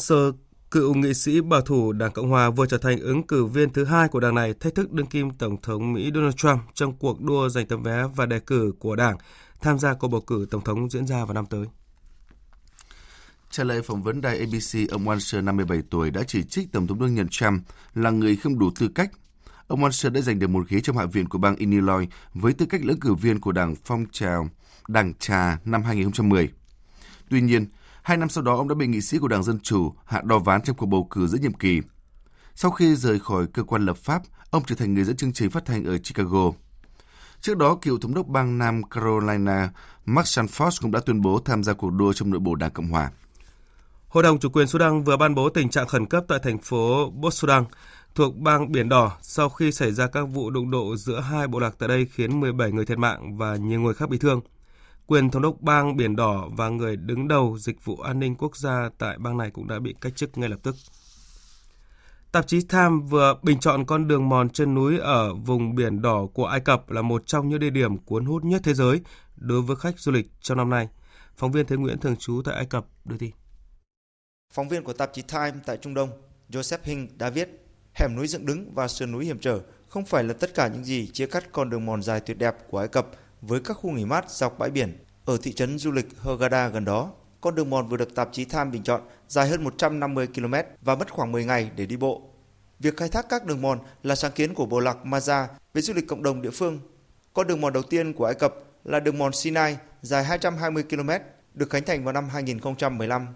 cựu 0.76 0.94
nghị 0.94 1.14
sĩ 1.14 1.42
bảo 1.42 1.62
thủ 1.62 1.92
Đảng 1.92 2.12
Cộng 2.12 2.30
Hòa 2.30 2.50
vừa 2.50 2.66
trở 2.66 2.78
thành 2.78 3.00
ứng 3.00 3.24
cử 3.24 3.46
viên 3.46 3.74
thứ 3.74 3.86
hai 3.86 4.08
của 4.08 4.20
đảng 4.20 4.36
này 4.36 4.54
thách 4.54 4.76
thức 4.76 4.92
đương 4.92 5.06
kim 5.06 5.32
Tổng 5.32 5.62
thống 5.62 5.94
Mỹ 5.94 6.12
Donald 6.14 6.36
Trump 6.36 6.62
trong 6.74 6.98
cuộc 6.98 7.22
đua 7.22 7.50
giành 7.50 7.68
tấm 7.68 7.84
vé 7.84 8.04
và 8.16 8.26
đề 8.26 8.40
cử 8.40 8.74
của 8.80 8.96
đảng 8.96 9.18
tham 9.62 9.80
gia 9.80 9.94
cuộc 9.94 10.08
bầu 10.08 10.22
cử 10.22 10.48
Tổng 10.52 10.64
thống 10.64 10.90
diễn 10.90 11.08
ra 11.08 11.26
vào 11.26 11.34
năm 11.34 11.46
tới. 11.46 11.66
Trả 13.50 13.64
lời 13.64 13.82
phỏng 13.82 14.04
vấn 14.04 14.22
đài 14.22 14.40
ABC, 14.40 14.90
ông 14.92 15.06
Wanser, 15.06 15.44
57 15.44 15.82
tuổi, 15.90 16.12
đã 16.12 16.24
chỉ 16.28 16.44
trích 16.44 16.72
Tổng 16.72 16.88
thống 16.88 17.00
đương 17.00 17.16
nhiệm 17.16 17.28
Trump 17.28 17.64
là 17.94 18.10
người 18.10 18.36
không 18.36 18.60
đủ 18.60 18.72
tư 18.80 18.88
cách. 18.96 19.12
Ông 19.68 19.84
Wanser 19.84 20.14
đã 20.14 20.22
giành 20.22 20.40
được 20.40 20.48
một 20.48 20.70
ghế 20.70 20.82
trong 20.82 20.98
Hạ 20.98 21.06
viện 21.06 21.30
của 21.30 21.38
bang 21.38 21.56
Illinois 21.56 22.10
với 22.34 22.54
tư 22.54 22.66
cách 22.66 22.82
ứng 22.88 23.00
cử 23.00 23.14
viên 23.14 23.40
của 23.40 23.52
Đảng 23.52 23.76
Phong 23.86 24.06
trào 24.12 24.50
Đảng 24.88 25.14
Trà 25.20 25.58
năm 25.66 25.84
2010. 25.84 26.50
Tuy 27.30 27.42
nhiên, 27.42 27.66
hai 28.06 28.18
năm 28.18 28.30
sau 28.30 28.44
đó 28.44 28.56
ông 28.56 28.68
đã 28.68 28.76
bị 28.76 28.88
nghị 28.88 29.02
sĩ 29.02 29.18
của 29.18 29.28
Đảng 29.28 29.44
Dân 29.44 29.60
Chủ 29.60 29.94
hạ 30.06 30.22
đo 30.26 30.40
ván 30.40 30.62
trong 30.62 30.76
cuộc 30.76 30.86
bầu 30.86 31.08
cử 31.12 31.28
giữa 31.28 31.38
nhiệm 31.38 31.54
kỳ. 31.54 31.82
Sau 32.56 32.72
khi 32.72 32.96
rời 32.96 33.20
khỏi 33.20 33.48
cơ 33.54 33.64
quan 33.64 33.86
lập 33.86 33.98
pháp, 33.98 34.22
ông 34.50 34.64
trở 34.68 34.76
thành 34.76 34.94
người 34.94 35.04
dẫn 35.04 35.18
chương 35.18 35.34
trình 35.34 35.50
phát 35.50 35.66
thanh 35.66 35.84
ở 35.86 35.98
Chicago. 35.98 36.52
Trước 37.42 37.58
đó, 37.58 37.78
cựu 37.82 37.98
thống 37.98 38.14
đốc 38.14 38.28
bang 38.28 38.58
Nam 38.58 38.84
Carolina 38.84 39.70
Mark 40.06 40.28
Sanford 40.28 40.82
cũng 40.82 40.92
đã 40.92 41.00
tuyên 41.00 41.22
bố 41.22 41.40
tham 41.40 41.64
gia 41.64 41.74
cuộc 41.74 41.90
đua 41.90 42.14
trong 42.14 42.30
nội 42.30 42.40
bộ 42.40 42.56
Đảng 42.56 42.72
Cộng 42.72 42.88
Hòa. 42.88 43.12
Hội 44.08 44.24
đồng 44.24 44.40
chủ 44.40 44.50
quyền 44.50 44.68
Sudan 44.68 45.04
vừa 45.04 45.18
ban 45.18 45.36
bố 45.36 45.50
tình 45.50 45.70
trạng 45.70 45.88
khẩn 45.88 46.06
cấp 46.06 46.26
tại 46.28 46.40
thành 46.44 46.58
phố 46.58 47.12
Port 47.24 47.36
Sudan 47.36 47.66
thuộc 48.16 48.38
bang 48.38 48.72
Biển 48.72 48.90
Đỏ 48.90 49.18
sau 49.22 49.50
khi 49.50 49.72
xảy 49.72 49.92
ra 49.92 50.08
các 50.08 50.24
vụ 50.24 50.50
đụng 50.50 50.72
độ 50.72 50.96
giữa 50.96 51.20
hai 51.20 51.48
bộ 51.48 51.60
lạc 51.60 51.76
tại 51.80 51.90
đây 51.90 52.08
khiến 52.12 52.40
17 52.40 52.72
người 52.72 52.86
thiệt 52.86 52.98
mạng 52.98 53.38
và 53.38 53.56
nhiều 53.56 53.82
người 53.82 53.94
khác 53.94 54.10
bị 54.10 54.18
thương. 54.18 54.42
Quyền 55.08 55.32
thống 55.32 55.42
đốc 55.42 55.62
bang 55.62 55.98
Biển 55.98 56.16
Đỏ 56.16 56.50
và 56.52 56.70
người 56.70 56.96
đứng 56.96 57.28
đầu 57.28 57.58
dịch 57.60 57.86
vụ 57.86 57.98
an 57.98 58.20
ninh 58.20 58.36
quốc 58.36 58.58
gia 58.58 58.90
tại 58.98 59.18
bang 59.18 59.38
này 59.38 59.52
cũng 59.52 59.68
đã 59.68 59.80
bị 59.80 59.96
cách 60.02 60.16
chức 60.16 60.38
ngay 60.38 60.50
lập 60.50 60.60
tức. 60.64 60.76
Tạp 62.32 62.48
chí 62.48 62.62
Time 62.62 62.96
vừa 63.10 63.36
bình 63.44 63.60
chọn 63.60 63.86
con 63.86 64.08
đường 64.08 64.30
mòn 64.30 64.50
chân 64.50 64.76
núi 64.76 65.00
ở 65.00 65.34
vùng 65.34 65.76
Biển 65.76 66.02
Đỏ 66.02 66.28
của 66.34 66.46
Ai 66.46 66.60
Cập 66.60 66.90
là 66.90 67.02
một 67.02 67.24
trong 67.26 67.50
những 67.50 67.60
địa 67.60 67.70
điểm 67.70 67.98
cuốn 67.98 68.26
hút 68.26 68.44
nhất 68.44 68.62
thế 68.64 68.74
giới 68.74 69.02
đối 69.36 69.62
với 69.62 69.76
khách 69.76 70.00
du 70.00 70.12
lịch 70.12 70.28
trong 70.42 70.58
năm 70.58 70.70
nay. 70.70 70.90
Phóng 71.38 71.52
viên 71.52 71.66
Thế 71.66 71.76
Nguyễn 71.76 72.00
thường 72.00 72.16
trú 72.16 72.42
tại 72.46 72.56
Ai 72.56 72.66
Cập 72.66 72.86
đưa 73.06 73.18
tin. 73.18 73.32
Phóng 74.54 74.70
viên 74.70 74.84
của 74.84 74.94
tạp 74.94 75.10
chí 75.14 75.22
Time 75.22 75.54
tại 75.66 75.78
Trung 75.78 75.94
Đông, 75.94 76.10
Joseph 76.50 76.78
Hing 76.84 77.08
đã 77.18 77.30
viết, 77.30 77.50
hẻm 77.94 78.16
núi 78.16 78.28
dựng 78.28 78.46
đứng 78.46 78.74
và 78.74 78.88
sườn 78.88 79.12
núi 79.12 79.26
hiểm 79.26 79.40
trở 79.40 79.62
không 79.90 80.06
phải 80.06 80.24
là 80.24 80.34
tất 80.34 80.54
cả 80.54 80.68
những 80.68 80.84
gì 80.84 81.08
chia 81.14 81.28
cắt 81.28 81.52
con 81.52 81.70
đường 81.70 81.86
mòn 81.86 82.02
dài 82.02 82.20
tuyệt 82.20 82.38
đẹp 82.38 82.56
của 82.70 82.78
Ai 82.78 82.88
Cập 82.88 83.08
với 83.48 83.60
các 83.60 83.74
khu 83.74 83.92
nghỉ 83.92 84.06
mát 84.06 84.30
dọc 84.30 84.60
bãi 84.60 84.70
biển. 84.70 84.98
Ở 85.26 85.38
thị 85.44 85.54
trấn 85.54 85.78
du 85.78 85.92
lịch 85.92 86.08
Hurghada 86.20 86.68
gần 86.68 86.86
đó, 86.86 87.12
con 87.42 87.56
đường 87.56 87.70
mòn 87.70 87.88
vừa 87.88 87.98
được 87.98 88.16
tạp 88.16 88.30
chí 88.32 88.46
Time 88.46 88.66
bình 88.66 88.84
chọn 88.84 89.02
dài 89.28 89.48
hơn 89.48 89.64
150 89.64 90.28
km 90.28 90.54
và 90.82 90.96
mất 90.96 91.12
khoảng 91.12 91.32
10 91.32 91.46
ngày 91.46 91.72
để 91.76 91.86
đi 91.86 91.98
bộ. 91.98 92.22
Việc 92.80 92.98
khai 92.98 93.10
thác 93.10 93.26
các 93.30 93.46
đường 93.46 93.62
mòn 93.62 93.80
là 94.04 94.16
sáng 94.16 94.32
kiến 94.32 94.54
của 94.54 94.66
bộ 94.66 94.80
lạc 94.80 94.98
Maza 95.04 95.48
về 95.74 95.82
du 95.82 95.94
lịch 95.94 96.08
cộng 96.08 96.24
đồng 96.24 96.42
địa 96.42 96.50
phương. 96.50 96.80
Con 97.34 97.48
đường 97.48 97.62
mòn 97.62 97.74
đầu 97.74 97.84
tiên 97.84 98.14
của 98.14 98.26
Ai 98.26 98.36
Cập 98.36 98.56
là 98.84 99.00
đường 99.00 99.18
mòn 99.18 99.34
Sinai 99.34 99.78
dài 100.02 100.24
220 100.24 100.84
km, 100.84 101.10
được 101.54 101.70
khánh 101.70 101.84
thành 101.84 102.04
vào 102.04 102.14
năm 102.14 102.30
2015. 102.30 103.28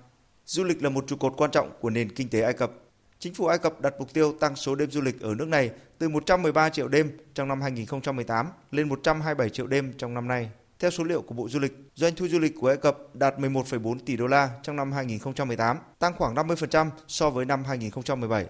Du 0.46 0.64
lịch 0.64 0.84
là 0.84 0.90
một 0.90 1.08
trụ 1.08 1.16
cột 1.16 1.34
quan 1.38 1.52
trọng 1.52 1.72
của 1.82 1.90
nền 1.90 2.16
kinh 2.16 2.30
tế 2.30 2.42
Ai 2.42 2.54
Cập. 2.54 2.72
Chính 3.20 3.34
phủ 3.34 3.46
Ai 3.46 3.58
Cập 3.58 3.82
đặt 3.82 3.94
mục 4.00 4.14
tiêu 4.14 4.34
tăng 4.40 4.56
số 4.56 4.76
đêm 4.76 4.92
du 4.92 5.02
lịch 5.02 5.22
ở 5.22 5.36
nước 5.36 5.48
này 5.48 5.72
từ 5.98 6.10
113 6.10 6.70
triệu 6.70 6.88
đêm 6.88 7.18
trong 7.34 7.48
năm 7.48 7.62
2018 7.62 8.52
lên 8.72 8.90
127 8.90 9.50
triệu 9.50 9.68
đêm 9.68 9.94
trong 9.98 10.14
năm 10.14 10.28
nay. 10.28 10.50
Theo 10.80 10.92
số 10.92 11.04
liệu 11.04 11.22
của 11.22 11.34
Bộ 11.34 11.50
Du 11.50 11.60
lịch, 11.60 11.74
doanh 11.96 12.16
thu 12.16 12.28
du 12.28 12.40
lịch 12.40 12.54
của 12.60 12.68
Ai 12.68 12.78
Cập 12.78 12.98
đạt 13.14 13.38
11,4 13.38 14.00
tỷ 14.06 14.18
đô 14.18 14.28
la 14.28 14.50
trong 14.64 14.76
năm 14.76 14.92
2018, 14.92 15.78
tăng 16.00 16.14
khoảng 16.18 16.36
50% 16.36 16.90
so 17.08 17.30
với 17.30 17.46
năm 17.46 17.64
2017. 17.64 18.46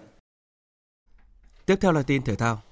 Tiếp 1.66 1.76
theo 1.80 1.92
là 1.92 2.02
tin 2.02 2.22
thể 2.22 2.36
thao. 2.36 2.62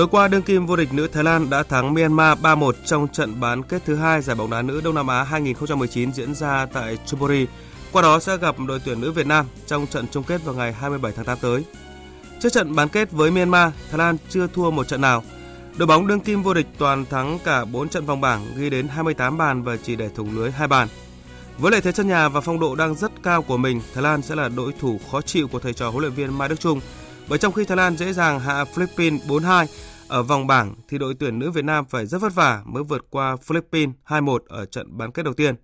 Tối 0.00 0.08
qua, 0.10 0.28
đương 0.28 0.42
kim 0.42 0.66
vô 0.66 0.76
địch 0.76 0.92
nữ 0.92 1.08
Thái 1.08 1.24
Lan 1.24 1.50
đã 1.50 1.62
thắng 1.62 1.94
Myanmar 1.94 2.38
3-1 2.38 2.72
trong 2.86 3.08
trận 3.08 3.40
bán 3.40 3.62
kết 3.62 3.82
thứ 3.84 3.96
hai 3.96 4.22
giải 4.22 4.36
bóng 4.36 4.50
đá 4.50 4.62
nữ 4.62 4.80
Đông 4.84 4.94
Nam 4.94 5.06
Á 5.06 5.22
2019 5.22 6.12
diễn 6.12 6.34
ra 6.34 6.66
tại 6.72 6.98
Chonburi. 7.06 7.46
Qua 7.92 8.02
đó 8.02 8.20
sẽ 8.20 8.36
gặp 8.36 8.54
đội 8.68 8.80
tuyển 8.84 9.00
nữ 9.00 9.12
Việt 9.12 9.26
Nam 9.26 9.46
trong 9.66 9.86
trận 9.86 10.06
chung 10.10 10.24
kết 10.24 10.44
vào 10.44 10.54
ngày 10.54 10.72
27 10.72 11.12
tháng 11.16 11.24
8 11.24 11.38
tới. 11.40 11.64
Trước 12.40 12.52
trận 12.52 12.74
bán 12.74 12.88
kết 12.88 13.12
với 13.12 13.30
Myanmar, 13.30 13.72
Thái 13.90 13.98
Lan 13.98 14.16
chưa 14.28 14.46
thua 14.46 14.70
một 14.70 14.88
trận 14.88 15.00
nào. 15.00 15.24
Đội 15.76 15.86
bóng 15.86 16.06
đương 16.06 16.20
kim 16.20 16.42
vô 16.42 16.54
địch 16.54 16.66
toàn 16.78 17.04
thắng 17.06 17.38
cả 17.44 17.64
4 17.64 17.88
trận 17.88 18.06
vòng 18.06 18.20
bảng, 18.20 18.46
ghi 18.56 18.70
đến 18.70 18.88
28 18.88 19.38
bàn 19.38 19.62
và 19.62 19.76
chỉ 19.76 19.96
để 19.96 20.08
thủng 20.08 20.36
lưới 20.36 20.50
2 20.50 20.68
bàn. 20.68 20.88
Với 21.58 21.72
lợi 21.72 21.80
thế 21.80 21.92
sân 21.92 22.08
nhà 22.08 22.28
và 22.28 22.40
phong 22.40 22.60
độ 22.60 22.74
đang 22.74 22.94
rất 22.94 23.12
cao 23.22 23.42
của 23.42 23.56
mình, 23.56 23.80
Thái 23.94 24.02
Lan 24.02 24.22
sẽ 24.22 24.34
là 24.34 24.48
đối 24.48 24.72
thủ 24.72 25.00
khó 25.10 25.20
chịu 25.20 25.48
của 25.48 25.58
thầy 25.58 25.72
trò 25.72 25.90
huấn 25.90 26.00
luyện 26.00 26.12
viên 26.12 26.38
Mai 26.38 26.48
Đức 26.48 26.60
Chung. 26.60 26.80
Bởi 27.30 27.38
trong 27.38 27.52
khi 27.52 27.64
Thái 27.64 27.76
Lan 27.76 27.96
dễ 27.96 28.12
dàng 28.12 28.40
hạ 28.40 28.64
Philippines 28.64 29.22
4-2, 29.26 29.66
Ở 30.08 30.22
vòng 30.22 30.46
bảng 30.46 30.74
thì 30.88 30.98
đội 30.98 31.14
tuyển 31.14 31.38
nữ 31.38 31.50
Việt 31.50 31.64
Nam 31.64 31.84
phải 31.90 32.06
rất 32.06 32.20
vất 32.20 32.34
vả 32.34 32.62
mới 32.64 32.82
vượt 32.82 33.06
qua 33.10 33.36
Philippines 33.36 33.94
2-1 34.06 34.38
ở 34.48 34.66
trận 34.66 34.98
bán 34.98 35.12
kết 35.12 35.22
đầu 35.22 35.34
tiên. 35.34 35.54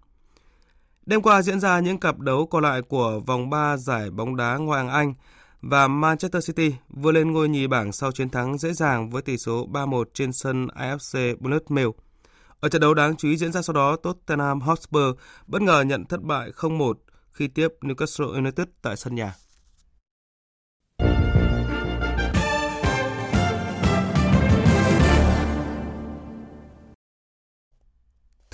Đêm 1.07 1.22
qua 1.22 1.42
diễn 1.42 1.61
ra 1.61 1.81
những 1.81 2.00
cặp 2.00 2.18
đấu 2.18 2.46
còn 2.46 2.62
lại 2.62 2.83
của 2.83 3.20
vòng 3.26 3.50
3 3.50 3.76
giải 3.76 4.11
bóng 4.11 4.37
đá 4.37 4.57
Ngoại 4.57 4.85
hạng 4.85 4.92
Anh 4.92 5.14
và 5.62 5.88
Manchester 5.88 6.46
City 6.46 6.74
vừa 6.88 7.12
lên 7.12 7.33
ngôi 7.33 7.48
nhì 7.48 7.66
bảng 7.66 7.92
sau 7.92 8.12
chiến 8.12 8.29
thắng 8.29 8.59
dễ 8.59 8.72
dàng 8.72 9.11
với 9.11 9.22
tỷ 9.22 9.38
số 9.38 9.66
3-1 9.72 10.05
trên 10.14 10.33
sân 10.33 10.66
AFC 10.66 11.37
Bournemouth. 11.40 11.96
Ở 12.61 12.68
trận 12.68 12.81
đấu 12.81 12.94
đáng 12.94 13.16
chú 13.16 13.29
ý 13.29 13.37
diễn 13.37 13.52
ra 13.52 13.62
sau 13.62 13.74
đó, 13.74 13.96
Tottenham 13.96 14.61
Hotspur 14.61 15.14
bất 15.46 15.62
ngờ 15.62 15.85
nhận 15.87 16.05
thất 16.05 16.22
bại 16.22 16.50
0-1 16.57 16.92
khi 17.33 17.48
tiếp 17.48 17.68
Newcastle 17.81 18.33
United 18.33 18.66
tại 18.83 18.96
sân 18.96 19.14
nhà. 19.14 19.35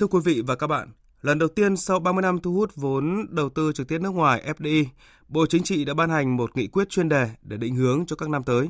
Thưa 0.03 0.09
quý 0.09 0.21
vị 0.25 0.43
và 0.47 0.55
các 0.55 0.67
bạn, 0.67 0.93
lần 1.21 1.39
đầu 1.39 1.49
tiên 1.49 1.77
sau 1.77 2.01
30 2.01 2.23
năm 2.23 2.39
thu 2.41 2.53
hút 2.53 2.71
vốn 2.77 3.27
đầu 3.31 3.49
tư 3.49 3.73
trực 3.75 3.89
tiếp 3.89 3.99
nước 4.01 4.11
ngoài 4.11 4.53
FDI, 4.57 4.85
Bộ 5.29 5.47
Chính 5.47 5.63
trị 5.63 5.85
đã 5.85 5.95
ban 5.95 6.11
hành 6.11 6.37
một 6.37 6.57
nghị 6.57 6.67
quyết 6.67 6.89
chuyên 6.89 7.09
đề 7.09 7.31
để 7.43 7.57
định 7.57 7.75
hướng 7.75 8.07
cho 8.07 8.17
các 8.17 8.29
năm 8.29 8.45
tới. 8.45 8.69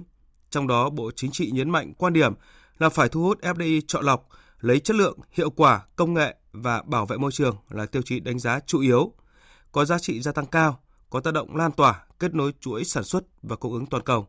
Trong 0.51 0.67
đó, 0.67 0.91
Bộ 0.91 1.11
Chính 1.17 1.31
trị 1.31 1.51
nhấn 1.51 1.71
mạnh 1.71 1.93
quan 1.99 2.13
điểm 2.13 2.35
là 2.79 2.89
phải 2.89 3.09
thu 3.09 3.23
hút 3.23 3.41
FDI 3.41 3.81
chọn 3.87 4.05
lọc, 4.05 4.29
lấy 4.61 4.81
chất 4.81 4.97
lượng, 4.97 5.19
hiệu 5.31 5.51
quả, 5.51 5.87
công 5.97 6.15
nghệ 6.15 6.37
và 6.53 6.83
bảo 6.83 7.07
vệ 7.07 7.17
môi 7.17 7.33
trường 7.33 7.57
là 7.71 7.87
tiêu 7.87 8.03
chí 8.03 8.21
đánh 8.21 8.39
giá 8.39 8.61
chủ 8.67 8.81
yếu, 8.81 9.13
có 9.73 9.85
giá 9.85 9.99
trị 9.99 10.21
gia 10.21 10.33
tăng 10.33 10.47
cao, 10.47 10.81
có 11.11 11.21
tác 11.21 11.35
động 11.35 11.57
lan 11.57 11.73
tỏa, 11.73 12.05
kết 12.19 12.35
nối 12.35 12.53
chuỗi 12.61 12.85
sản 12.85 13.05
xuất 13.05 13.25
và 13.43 13.57
cung 13.57 13.73
ứng 13.73 13.87
toàn 13.87 14.03
cầu. 14.03 14.29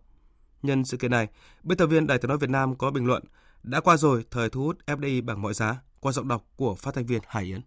Nhân 0.62 0.86
sự 0.86 0.98
kiện 0.98 1.12
này, 1.12 1.28
biên 1.64 1.78
tập 1.78 1.88
viên 1.88 2.08
Đài 2.08 2.18
tiếng 2.18 2.30
nói 2.30 2.38
Việt 2.38 2.50
Nam 2.50 2.76
có 2.76 2.92
bình 2.92 3.06
luận 3.06 3.24
đã 3.64 3.80
qua 3.80 3.98
rồi 3.98 4.26
thời 4.32 4.50
thu 4.50 4.64
hút 4.64 4.78
FDI 4.88 5.26
bằng 5.26 5.42
mọi 5.42 5.54
giá 5.54 5.82
qua 6.04 6.12
giọng 6.12 6.28
đọc 6.28 6.46
của 6.56 6.76
phát 6.76 6.94
thanh 6.96 7.06
viên 7.06 7.22
Hải 7.28 7.44
Yến. 7.44 7.62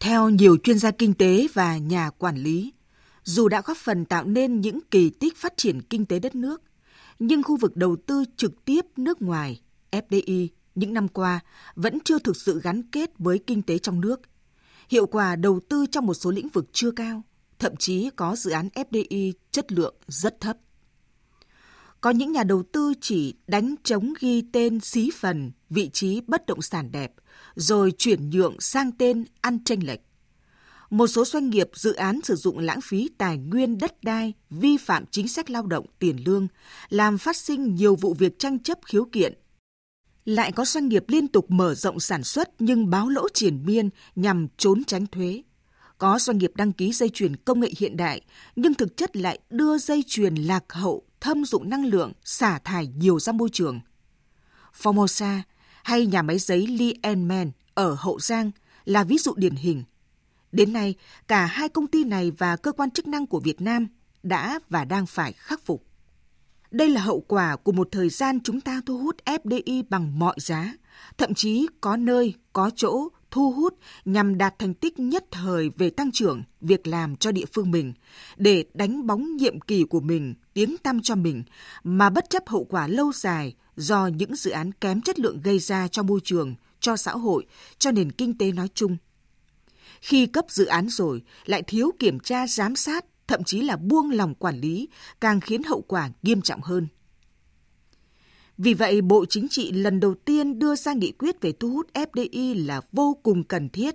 Theo 0.00 0.28
nhiều 0.28 0.56
chuyên 0.56 0.78
gia 0.78 0.90
kinh 0.90 1.14
tế 1.14 1.46
và 1.54 1.76
nhà 1.76 2.10
quản 2.10 2.36
lý, 2.36 2.72
dù 3.22 3.48
đã 3.48 3.62
góp 3.64 3.76
phần 3.76 4.04
tạo 4.04 4.24
nên 4.24 4.60
những 4.60 4.78
kỳ 4.90 5.10
tích 5.10 5.36
phát 5.36 5.56
triển 5.56 5.82
kinh 5.82 6.04
tế 6.04 6.18
đất 6.18 6.34
nước, 6.34 6.62
nhưng 7.18 7.42
khu 7.42 7.56
vực 7.56 7.76
đầu 7.76 7.96
tư 8.06 8.24
trực 8.36 8.64
tiếp 8.64 8.84
nước 8.96 9.22
ngoài 9.22 9.60
FDI 9.90 10.48
những 10.74 10.94
năm 10.94 11.08
qua 11.08 11.40
vẫn 11.74 11.98
chưa 12.04 12.18
thực 12.18 12.36
sự 12.36 12.60
gắn 12.60 12.82
kết 12.90 13.10
với 13.18 13.38
kinh 13.38 13.62
tế 13.62 13.78
trong 13.78 14.00
nước. 14.00 14.20
Hiệu 14.88 15.06
quả 15.06 15.36
đầu 15.36 15.60
tư 15.68 15.86
trong 15.90 16.06
một 16.06 16.14
số 16.14 16.30
lĩnh 16.30 16.48
vực 16.48 16.66
chưa 16.72 16.90
cao, 16.90 17.22
thậm 17.58 17.76
chí 17.76 18.10
có 18.16 18.36
dự 18.36 18.50
án 18.50 18.68
FDI 18.74 19.32
chất 19.50 19.72
lượng 19.72 19.94
rất 20.06 20.40
thấp. 20.40 20.56
Có 22.06 22.10
những 22.10 22.32
nhà 22.32 22.44
đầu 22.44 22.62
tư 22.72 22.92
chỉ 23.00 23.34
đánh 23.46 23.74
trống 23.84 24.12
ghi 24.20 24.42
tên 24.52 24.80
xí 24.80 25.10
phần, 25.14 25.52
vị 25.70 25.90
trí 25.92 26.20
bất 26.26 26.46
động 26.46 26.62
sản 26.62 26.92
đẹp, 26.92 27.12
rồi 27.54 27.92
chuyển 27.98 28.30
nhượng 28.30 28.60
sang 28.60 28.92
tên 28.92 29.24
ăn 29.40 29.64
tranh 29.64 29.82
lệch. 29.82 30.00
Một 30.90 31.06
số 31.06 31.24
doanh 31.24 31.50
nghiệp 31.50 31.70
dự 31.74 31.94
án 31.94 32.20
sử 32.24 32.34
dụng 32.34 32.58
lãng 32.58 32.80
phí 32.80 33.10
tài 33.18 33.38
nguyên 33.38 33.78
đất 33.78 34.04
đai, 34.04 34.32
vi 34.50 34.76
phạm 34.76 35.04
chính 35.10 35.28
sách 35.28 35.50
lao 35.50 35.66
động 35.66 35.86
tiền 35.98 36.16
lương, 36.26 36.48
làm 36.88 37.18
phát 37.18 37.36
sinh 37.36 37.74
nhiều 37.74 37.96
vụ 37.96 38.14
việc 38.14 38.38
tranh 38.38 38.58
chấp 38.58 38.78
khiếu 38.84 39.04
kiện. 39.04 39.34
Lại 40.24 40.52
có 40.52 40.64
doanh 40.64 40.88
nghiệp 40.88 41.04
liên 41.08 41.28
tục 41.28 41.50
mở 41.50 41.74
rộng 41.74 42.00
sản 42.00 42.22
xuất 42.22 42.50
nhưng 42.58 42.90
báo 42.90 43.08
lỗ 43.08 43.28
triển 43.34 43.66
miên 43.66 43.90
nhằm 44.16 44.46
trốn 44.56 44.84
tránh 44.84 45.06
thuế. 45.06 45.42
Có 45.98 46.18
doanh 46.18 46.38
nghiệp 46.38 46.52
đăng 46.54 46.72
ký 46.72 46.92
dây 46.92 47.08
chuyền 47.08 47.36
công 47.36 47.60
nghệ 47.60 47.70
hiện 47.78 47.96
đại 47.96 48.20
nhưng 48.56 48.74
thực 48.74 48.96
chất 48.96 49.16
lại 49.16 49.38
đưa 49.50 49.78
dây 49.78 50.04
chuyền 50.06 50.34
lạc 50.34 50.64
hậu 50.72 51.05
thâm 51.26 51.44
dụng 51.44 51.70
năng 51.70 51.84
lượng, 51.84 52.12
xả 52.24 52.58
thải 52.58 52.86
nhiều 52.86 53.20
ra 53.20 53.32
môi 53.32 53.48
trường. 53.52 53.80
Formosa 54.82 55.40
hay 55.84 56.06
nhà 56.06 56.22
máy 56.22 56.38
giấy 56.38 56.66
Lee 56.66 57.14
Man 57.14 57.50
ở 57.74 57.96
Hậu 57.98 58.18
Giang 58.18 58.50
là 58.84 59.04
ví 59.04 59.18
dụ 59.18 59.34
điển 59.36 59.54
hình. 59.54 59.84
Đến 60.52 60.72
nay, 60.72 60.94
cả 61.28 61.46
hai 61.46 61.68
công 61.68 61.86
ty 61.86 62.04
này 62.04 62.30
và 62.30 62.56
cơ 62.56 62.72
quan 62.72 62.90
chức 62.90 63.06
năng 63.06 63.26
của 63.26 63.40
Việt 63.40 63.60
Nam 63.60 63.86
đã 64.22 64.60
và 64.68 64.84
đang 64.84 65.06
phải 65.06 65.32
khắc 65.32 65.60
phục. 65.64 65.86
Đây 66.70 66.90
là 66.90 67.00
hậu 67.00 67.20
quả 67.20 67.56
của 67.56 67.72
một 67.72 67.88
thời 67.92 68.08
gian 68.08 68.40
chúng 68.44 68.60
ta 68.60 68.80
thu 68.86 68.98
hút 68.98 69.16
FDI 69.24 69.84
bằng 69.88 70.18
mọi 70.18 70.36
giá, 70.38 70.74
thậm 71.18 71.34
chí 71.34 71.66
có 71.80 71.96
nơi, 71.96 72.34
có 72.52 72.70
chỗ 72.76 73.08
thu 73.30 73.52
hút 73.52 73.78
nhằm 74.04 74.38
đạt 74.38 74.58
thành 74.58 74.74
tích 74.74 74.98
nhất 74.98 75.24
thời 75.30 75.70
về 75.78 75.90
tăng 75.90 76.12
trưởng, 76.12 76.42
việc 76.60 76.86
làm 76.86 77.16
cho 77.16 77.32
địa 77.32 77.46
phương 77.52 77.70
mình, 77.70 77.92
để 78.36 78.64
đánh 78.74 79.06
bóng 79.06 79.36
nhiệm 79.36 79.60
kỳ 79.60 79.84
của 79.84 80.00
mình, 80.00 80.34
tiếng 80.56 80.76
tăm 80.78 81.02
cho 81.02 81.14
mình, 81.14 81.44
mà 81.84 82.10
bất 82.10 82.30
chấp 82.30 82.48
hậu 82.48 82.64
quả 82.64 82.88
lâu 82.88 83.12
dài 83.12 83.54
do 83.76 84.06
những 84.06 84.36
dự 84.36 84.50
án 84.50 84.72
kém 84.72 85.00
chất 85.00 85.18
lượng 85.18 85.40
gây 85.44 85.58
ra 85.58 85.88
cho 85.88 86.02
môi 86.02 86.20
trường, 86.24 86.54
cho 86.80 86.96
xã 86.96 87.12
hội, 87.12 87.46
cho 87.78 87.90
nền 87.90 88.12
kinh 88.12 88.38
tế 88.38 88.52
nói 88.52 88.68
chung. 88.74 88.96
Khi 90.00 90.26
cấp 90.26 90.44
dự 90.48 90.66
án 90.66 90.88
rồi, 90.88 91.22
lại 91.44 91.62
thiếu 91.62 91.90
kiểm 91.98 92.20
tra 92.20 92.46
giám 92.46 92.76
sát, 92.76 93.04
thậm 93.26 93.44
chí 93.44 93.60
là 93.60 93.76
buông 93.76 94.10
lòng 94.10 94.34
quản 94.34 94.60
lý, 94.60 94.88
càng 95.20 95.40
khiến 95.40 95.62
hậu 95.62 95.82
quả 95.82 96.10
nghiêm 96.22 96.42
trọng 96.42 96.60
hơn. 96.62 96.88
Vì 98.58 98.74
vậy, 98.74 99.00
Bộ 99.00 99.24
Chính 99.24 99.48
trị 99.48 99.72
lần 99.72 100.00
đầu 100.00 100.14
tiên 100.14 100.58
đưa 100.58 100.74
ra 100.74 100.92
nghị 100.92 101.12
quyết 101.12 101.40
về 101.40 101.52
thu 101.52 101.70
hút 101.70 101.86
FDI 101.94 102.66
là 102.66 102.80
vô 102.92 103.18
cùng 103.22 103.44
cần 103.44 103.68
thiết. 103.68 103.94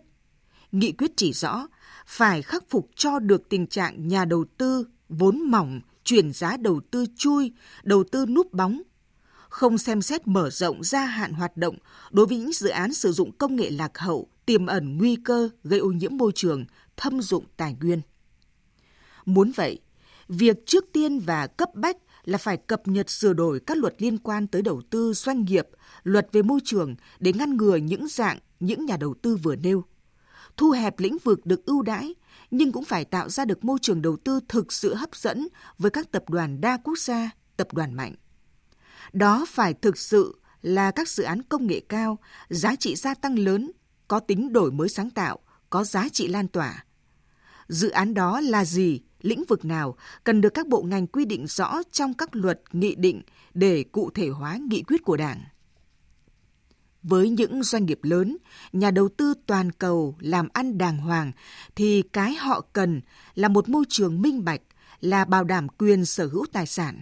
Nghị 0.72 0.92
quyết 0.92 1.12
chỉ 1.16 1.34
rõ 1.34 1.68
phải 2.06 2.42
khắc 2.42 2.70
phục 2.70 2.90
cho 2.96 3.20
được 3.20 3.50
tình 3.50 3.68
trạng 3.68 4.08
nhà 4.08 4.26
đầu 4.26 4.46
tư 4.58 4.88
vốn 5.10 5.40
mỏng, 5.40 5.82
chuyển 6.04 6.34
giá 6.34 6.58
đầu 6.58 6.82
tư 6.92 7.06
chui, 7.18 7.52
đầu 7.84 8.04
tư 8.12 8.26
núp 8.26 8.54
bóng, 8.54 8.82
không 9.50 9.78
xem 9.78 10.02
xét 10.02 10.28
mở 10.28 10.50
rộng 10.50 10.84
gia 10.84 11.06
hạn 11.06 11.34
hoạt 11.34 11.58
động 11.58 11.78
đối 12.12 12.26
với 12.26 12.38
những 12.38 12.54
dự 12.54 12.70
án 12.70 12.94
sử 12.94 13.12
dụng 13.12 13.32
công 13.32 13.56
nghệ 13.56 13.70
lạc 13.70 13.98
hậu, 13.98 14.28
tiềm 14.46 14.66
ẩn 14.66 14.98
nguy 14.98 15.16
cơ 15.16 15.50
gây 15.64 15.80
ô 15.80 15.92
nhiễm 15.92 16.18
môi 16.18 16.32
trường, 16.36 16.66
thâm 16.98 17.22
dụng 17.22 17.46
tài 17.58 17.76
nguyên. 17.82 18.02
Muốn 19.26 19.52
vậy, 19.56 19.80
việc 20.28 20.66
trước 20.66 20.86
tiên 20.94 21.20
và 21.20 21.48
cấp 21.48 21.70
bách 21.76 21.98
là 22.24 22.38
phải 22.38 22.58
cập 22.58 22.88
nhật 22.88 23.10
sửa 23.10 23.34
đổi 23.34 23.60
các 23.60 23.78
luật 23.78 24.02
liên 24.02 24.18
quan 24.18 24.48
tới 24.48 24.62
đầu 24.62 24.82
tư 24.90 25.14
doanh 25.14 25.46
nghiệp, 25.46 25.68
luật 26.04 26.28
về 26.32 26.42
môi 26.42 26.60
trường 26.64 26.96
để 27.20 27.34
ngăn 27.34 27.58
ngừa 27.58 27.76
những 27.76 28.08
dạng 28.08 28.40
những 28.60 28.86
nhà 28.86 28.98
đầu 28.98 29.14
tư 29.22 29.36
vừa 29.36 29.56
nêu. 29.56 29.84
Thu 30.58 30.72
hẹp 30.72 31.00
lĩnh 31.00 31.18
vực 31.24 31.46
được 31.46 31.66
ưu 31.66 31.82
đãi, 31.82 32.16
nhưng 32.52 32.72
cũng 32.72 32.86
phải 32.86 33.06
tạo 33.06 33.30
ra 33.30 33.46
được 33.46 33.64
môi 33.64 33.80
trường 33.82 34.02
đầu 34.02 34.18
tư 34.18 34.40
thực 34.50 34.74
sự 34.74 34.96
hấp 34.96 35.16
dẫn 35.16 35.48
với 35.78 35.92
các 35.92 36.12
tập 36.12 36.30
đoàn 36.30 36.62
đa 36.62 36.78
quốc 36.78 36.98
gia, 36.98 37.30
tập 37.58 37.74
đoàn 37.74 37.94
mạnh. 37.94 38.16
Đó 39.14 39.46
phải 39.50 39.74
thực 39.74 39.98
sự 39.98 40.40
là 40.62 40.92
các 40.92 41.10
dự 41.10 41.24
án 41.24 41.44
công 41.44 41.68
nghệ 41.68 41.82
cao, 41.90 42.20
giá 42.50 42.76
trị 42.76 42.96
gia 42.96 43.14
tăng 43.14 43.40
lớn, 43.40 43.72
có 44.08 44.20
tính 44.20 44.54
đổi 44.54 44.72
mới 44.72 44.90
sáng 44.90 45.10
tạo, 45.10 45.40
có 45.70 45.84
giá 45.84 46.10
trị 46.10 46.28
lan 46.28 46.48
tỏa. 46.48 46.86
Dự 47.68 47.90
án 47.90 48.14
đó 48.14 48.40
là 48.42 48.66
gì 48.66 49.02
lĩnh 49.22 49.44
vực 49.48 49.66
nào 49.66 49.96
cần 50.24 50.42
được 50.42 50.50
các 50.50 50.68
bộ 50.68 50.82
ngành 50.82 51.08
quy 51.08 51.26
định 51.26 51.48
rõ 51.48 51.82
trong 51.92 52.14
các 52.14 52.36
luật, 52.36 52.62
nghị 52.72 52.96
định 52.96 53.22
để 53.54 53.84
cụ 53.84 54.10
thể 54.14 54.30
hóa 54.30 54.58
nghị 54.70 54.84
quyết 54.84 55.04
của 55.04 55.18
Đảng. 55.18 55.44
Với 57.04 57.30
những 57.30 57.64
doanh 57.64 57.86
nghiệp 57.86 58.00
lớn, 58.04 58.38
nhà 58.74 58.92
đầu 58.92 59.10
tư 59.10 59.34
toàn 59.46 59.72
cầu 59.72 60.16
làm 60.20 60.48
ăn 60.54 60.78
đàng 60.78 60.98
hoàng 60.98 61.32
thì 61.76 62.02
cái 62.02 62.34
họ 62.34 62.62
cần 62.74 63.02
là 63.36 63.48
một 63.48 63.70
môi 63.70 63.86
trường 63.90 64.22
minh 64.22 64.46
bạch, 64.46 64.62
là 65.00 65.26
bảo 65.26 65.44
đảm 65.44 65.68
quyền 65.70 66.06
sở 66.06 66.28
hữu 66.28 66.46
tài 66.52 66.66
sản. 66.66 67.02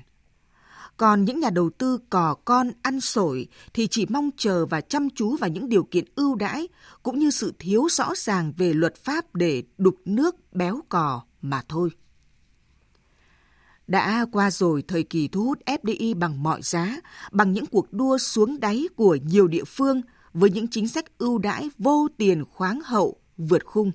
Còn 0.98 1.26
những 1.26 1.40
nhà 1.40 1.50
đầu 1.50 1.70
tư 1.70 2.00
cò 2.10 2.36
con 2.46 2.72
ăn 2.82 3.02
sổi 3.02 3.48
thì 3.74 3.88
chỉ 3.88 4.06
mong 4.10 4.30
chờ 4.38 4.66
và 4.66 4.82
chăm 4.82 5.10
chú 5.10 5.38
vào 5.38 5.50
những 5.50 5.70
điều 5.70 5.84
kiện 5.84 6.06
ưu 6.16 6.36
đãi 6.36 6.68
cũng 7.04 7.20
như 7.20 7.32
sự 7.32 7.54
thiếu 7.60 7.88
rõ 7.92 8.14
ràng 8.16 8.54
về 8.58 8.74
luật 8.74 8.96
pháp 8.96 9.36
để 9.36 9.64
đục 9.78 9.96
nước 10.06 10.36
béo 10.54 10.82
cò 10.90 11.22
mà 11.42 11.62
thôi. 11.68 11.90
Đã 13.90 14.26
qua 14.32 14.52
rồi 14.52 14.84
thời 14.88 15.04
kỳ 15.04 15.28
thu 15.28 15.44
hút 15.44 15.60
FDI 15.66 16.20
bằng 16.20 16.44
mọi 16.44 16.62
giá, 16.62 16.96
bằng 17.32 17.52
những 17.52 17.66
cuộc 17.66 17.94
đua 17.94 18.18
xuống 18.18 18.60
đáy 18.60 18.88
của 18.96 19.18
nhiều 19.24 19.48
địa 19.48 19.64
phương 19.64 20.02
với 20.34 20.50
những 20.50 20.68
chính 20.68 20.88
sách 20.88 21.18
ưu 21.18 21.38
đãi 21.38 21.70
vô 21.78 22.08
tiền 22.18 22.46
khoáng 22.46 22.82
hậu, 22.86 23.16
vượt 23.38 23.66
khung. 23.66 23.92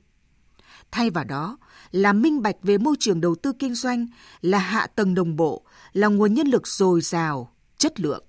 Thay 0.91 1.11
vào 1.11 1.25
đó 1.25 1.59
là 1.91 2.13
minh 2.13 2.43
bạch 2.43 2.57
về 2.63 2.79
môi 2.79 2.97
trường 3.01 3.21
đầu 3.21 3.35
tư 3.35 3.53
kinh 3.59 3.75
doanh, 3.75 4.07
là 4.41 4.59
hạ 4.59 4.87
tầng 4.87 5.15
đồng 5.15 5.37
bộ, 5.37 5.63
là 5.93 6.09
nguồn 6.09 6.35
nhân 6.35 6.47
lực 6.47 6.67
dồi 6.67 7.01
dào, 7.01 7.53
chất 7.79 8.01
lượng. 8.01 8.25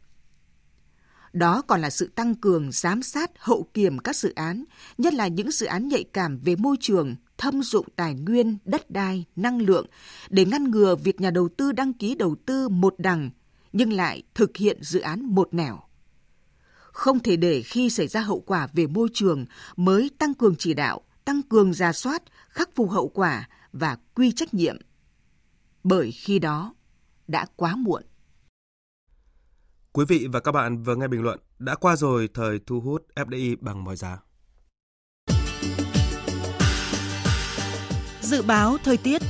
Đó 1.36 1.62
còn 1.62 1.82
là 1.82 1.90
sự 1.90 2.12
tăng 2.16 2.36
cường 2.36 2.72
giám 2.72 3.04
sát 3.04 3.32
hậu 3.38 3.68
kiểm 3.74 4.00
các 4.00 4.16
dự 4.16 4.34
án, 4.34 4.64
nhất 4.98 5.14
là 5.14 5.28
những 5.28 5.52
dự 5.52 5.66
án 5.66 5.88
nhạy 5.88 6.04
cảm 6.04 6.38
về 6.38 6.56
môi 6.56 6.78
trường, 6.80 7.16
thâm 7.38 7.64
dụng 7.64 7.88
tài 7.96 8.14
nguyên, 8.14 8.58
đất 8.66 8.92
đai, 8.92 9.26
năng 9.36 9.62
lượng 9.62 9.86
để 10.30 10.46
ngăn 10.46 10.72
ngừa 10.72 10.96
việc 10.96 11.22
nhà 11.22 11.32
đầu 11.32 11.50
tư 11.58 11.72
đăng 11.72 11.94
ký 11.94 12.16
đầu 12.16 12.36
tư 12.46 12.70
một 12.70 12.96
đằng 12.98 13.30
nhưng 13.74 13.94
lại 13.94 14.24
thực 14.34 14.58
hiện 14.58 14.84
dự 14.84 15.00
án 15.00 15.26
một 15.26 15.54
nẻo. 15.54 15.80
Không 16.92 17.20
thể 17.20 17.38
để 17.38 17.62
khi 17.62 17.90
xảy 17.90 18.08
ra 18.08 18.22
hậu 18.22 18.40
quả 18.40 18.68
về 18.74 18.88
môi 18.88 19.10
trường 19.14 19.46
mới 19.76 20.12
tăng 20.18 20.34
cường 20.34 20.56
chỉ 20.60 20.74
đạo, 20.74 21.02
tăng 21.26 21.42
cường 21.42 21.74
ra 21.74 21.94
soát, 21.94 22.24
khắc 22.50 22.70
phục 22.76 22.92
hậu 22.92 23.08
quả 23.08 23.50
và 23.74 23.98
quy 24.16 24.32
trách 24.32 24.54
nhiệm. 24.54 24.78
Bởi 25.84 26.12
khi 26.12 26.40
đó 26.40 26.74
đã 27.28 27.46
quá 27.56 27.76
muộn. 27.76 28.04
Quý 29.96 30.06
vị 30.08 30.28
và 30.32 30.40
các 30.40 30.52
bạn 30.52 30.84
vừa 30.84 30.96
nghe 30.96 31.08
bình 31.08 31.22
luận 31.22 31.40
đã 31.60 31.76
qua 31.76 31.96
rồi 31.96 32.30
thời 32.34 32.60
thu 32.68 32.80
hút 32.80 33.06
FDI 33.16 33.56
bằng 33.62 33.84
mọi 33.84 33.96
giá. 33.96 34.18
Dự 38.22 38.42
báo 38.42 38.78
thời 38.84 38.98
tiết 38.98 39.22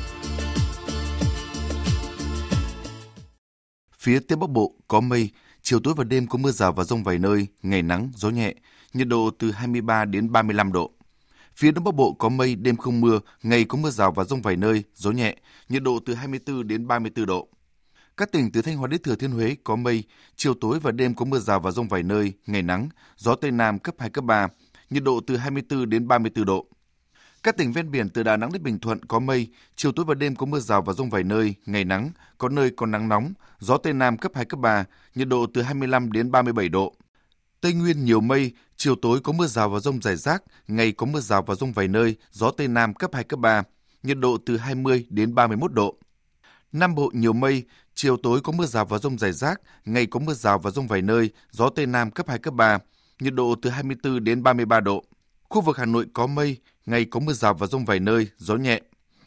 Phía 3.94 4.20
Tây 4.20 4.38
Bắc 4.38 4.50
Bộ 4.50 4.74
có 4.88 5.00
mây, 5.00 5.30
chiều 5.62 5.80
tối 5.80 5.94
và 5.98 6.04
đêm 6.04 6.28
có 6.28 6.38
mưa 6.38 6.52
rào 6.52 6.72
và 6.72 6.84
rông 6.84 7.04
vài 7.04 7.18
nơi, 7.18 7.48
ngày 7.64 7.82
nắng, 7.82 8.12
gió 8.16 8.30
nhẹ, 8.30 8.54
nhiệt 8.94 9.08
độ 9.08 9.30
từ 9.40 9.52
23 9.52 10.06
đến 10.06 10.32
35 10.32 10.72
độ. 10.72 10.92
Phía 11.56 11.72
Đông 11.72 11.84
Bắc 11.84 11.96
Bộ 11.96 12.14
có 12.14 12.30
mây, 12.30 12.56
đêm 12.56 12.76
không 12.76 13.02
mưa, 13.02 13.20
ngày 13.44 13.64
có 13.64 13.78
mưa 13.78 13.90
rào 13.90 14.12
và 14.12 14.24
rông 14.24 14.42
vài 14.42 14.56
nơi, 14.56 14.84
gió 14.96 15.12
nhẹ, 15.12 15.36
nhiệt 15.70 15.84
độ 15.84 16.00
từ 16.06 16.14
24 16.14 16.68
đến 16.68 16.88
34 16.88 17.26
độ. 17.26 17.48
Các 18.18 18.32
tỉnh 18.32 18.52
từ 18.52 18.62
Thanh 18.62 18.78
Hóa 18.78 18.88
đến 18.88 19.02
Thừa 19.02 19.16
Thiên 19.16 19.32
Huế 19.32 19.56
có 19.64 19.76
mây, 19.76 20.04
chiều 20.36 20.54
tối 20.54 20.80
và 20.80 20.92
đêm 20.92 21.16
có 21.16 21.26
mưa 21.26 21.40
rào 21.40 21.60
và 21.60 21.72
rông 21.72 21.88
vài 21.88 22.04
nơi, 22.04 22.34
ngày 22.46 22.62
nắng, 22.62 22.90
gió 23.18 23.36
Tây 23.36 23.52
Nam 23.52 23.80
cấp 23.80 23.96
2, 24.00 24.10
cấp 24.10 24.24
3, 24.24 24.48
nhiệt 24.90 25.04
độ 25.04 25.20
từ 25.28 25.38
24 25.38 25.90
đến 25.90 26.08
34 26.08 26.46
độ. 26.46 26.66
Các 27.44 27.58
tỉnh 27.58 27.74
ven 27.74 27.92
biển 27.92 28.10
từ 28.10 28.24
Đà 28.24 28.38
Nẵng 28.38 28.52
đến 28.54 28.64
Bình 28.64 28.80
Thuận 28.80 29.06
có 29.06 29.20
mây, 29.20 29.48
chiều 29.76 29.92
tối 29.92 30.06
và 30.06 30.14
đêm 30.14 30.36
có 30.36 30.46
mưa 30.46 30.60
rào 30.60 30.82
và 30.82 30.94
rông 30.94 31.10
vài 31.10 31.24
nơi, 31.24 31.56
ngày 31.66 31.84
nắng, 31.84 32.12
có 32.38 32.50
nơi 32.50 32.72
có 32.78 32.86
nắng 32.86 33.10
nóng, 33.10 33.34
gió 33.60 33.78
Tây 33.78 33.94
Nam 33.94 34.18
cấp 34.18 34.32
2, 34.36 34.46
cấp 34.46 34.60
3, 34.60 34.86
nhiệt 35.16 35.28
độ 35.28 35.46
từ 35.54 35.62
25 35.62 36.12
đến 36.12 36.32
37 36.32 36.70
độ. 36.70 36.96
Tây 37.62 37.74
Nguyên 37.74 38.06
nhiều 38.06 38.22
mây, 38.22 38.52
chiều 38.76 38.96
tối 38.96 39.20
có 39.24 39.34
mưa 39.34 39.48
rào 39.48 39.70
và 39.70 39.80
rông 39.80 40.02
rải 40.02 40.16
rác, 40.16 40.44
ngày 40.68 40.92
có 40.92 41.06
mưa 41.06 41.20
rào 41.20 41.42
và 41.42 41.56
rông 41.56 41.72
vài 41.72 41.88
nơi, 41.88 42.16
gió 42.32 42.52
Tây 42.52 42.68
Nam 42.68 42.94
cấp 42.94 43.14
2, 43.14 43.24
cấp 43.24 43.40
3, 43.40 43.64
nhiệt 44.04 44.18
độ 44.18 44.38
từ 44.46 44.58
20 44.58 45.06
đến 45.10 45.36
31 45.36 45.74
độ. 45.74 45.98
Nam 46.72 46.96
Bộ 46.96 47.12
nhiều 47.14 47.34
mây, 47.34 47.64
chiều 47.96 48.18
tối 48.18 48.42
có 48.42 48.52
mưa 48.52 48.66
rào 48.66 48.86
và 48.86 48.98
rông 48.98 49.18
rải 49.18 49.32
rác, 49.32 49.62
ngày 49.86 50.06
có 50.06 50.20
mưa 50.20 50.34
rào 50.34 50.60
và 50.60 50.72
rông 50.72 50.88
vài 50.88 51.02
nơi, 51.02 51.30
gió 51.52 51.70
Tây 51.70 51.86
Nam 51.86 52.12
cấp 52.12 52.30
2, 52.30 52.40
cấp 52.40 52.54
3, 52.54 52.78
nhiệt 53.20 53.34
độ 53.34 53.56
từ 53.62 53.70
24 53.70 54.24
đến 54.24 54.44
33 54.44 54.80
độ. 54.80 55.04
Khu 55.50 55.62
vực 55.62 55.78
Hà 55.78 55.86
Nội 55.86 56.06
có 56.14 56.28
mây, 56.28 56.58
ngày 56.86 57.06
có 57.06 57.20
mưa 57.20 57.34
rào 57.34 57.54
và 57.54 57.68
rông 57.68 57.86
vài 57.86 58.00
nơi, 58.00 58.28
gió 58.38 58.56
nhẹ, 58.56 58.82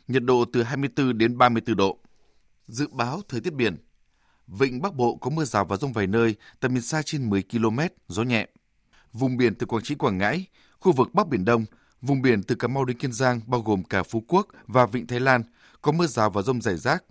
nhiệt 0.08 0.24
độ 0.24 0.44
từ 0.52 0.62
24 0.62 1.18
đến 1.18 1.38
34 1.38 1.76
độ. 1.76 1.98
Dự 2.66 2.88
báo 2.92 3.20
thời 3.28 3.40
tiết 3.40 3.52
biển 3.54 3.76
Vịnh 4.46 4.82
Bắc 4.82 4.94
Bộ 4.94 5.16
có 5.16 5.30
mưa 5.30 5.44
rào 5.44 5.64
và 5.64 5.76
rông 5.76 5.92
vài 5.92 6.06
nơi, 6.06 6.36
tầm 6.60 6.74
nhìn 6.74 6.82
xa 6.82 7.02
trên 7.02 7.30
10 7.30 7.42
km, 7.42 7.78
gió 8.08 8.22
nhẹ. 8.22 8.48
Vùng 9.12 9.36
biển 9.36 9.54
từ 9.54 9.66
Quảng 9.66 9.82
Trị 9.82 9.94
Quảng 9.94 10.18
Ngãi, 10.18 10.46
khu 10.80 10.92
vực 10.92 11.14
Bắc 11.14 11.28
Biển 11.28 11.44
Đông, 11.44 11.64
vùng 12.02 12.22
biển 12.22 12.42
từ 12.42 12.54
Cà 12.54 12.68
Mau 12.68 12.84
đến 12.84 12.98
Kiên 12.98 13.12
Giang 13.12 13.40
bao 13.46 13.60
gồm 13.60 13.84
cả 13.84 14.02
Phú 14.02 14.24
Quốc 14.28 14.46
và 14.66 14.86
Vịnh 14.86 15.06
Thái 15.06 15.20
Lan 15.20 15.42
có 15.82 15.92
mưa 15.92 16.06
rào 16.06 16.30
và 16.30 16.42
rông 16.42 16.60
rải 16.60 16.76
rác. 16.76 17.04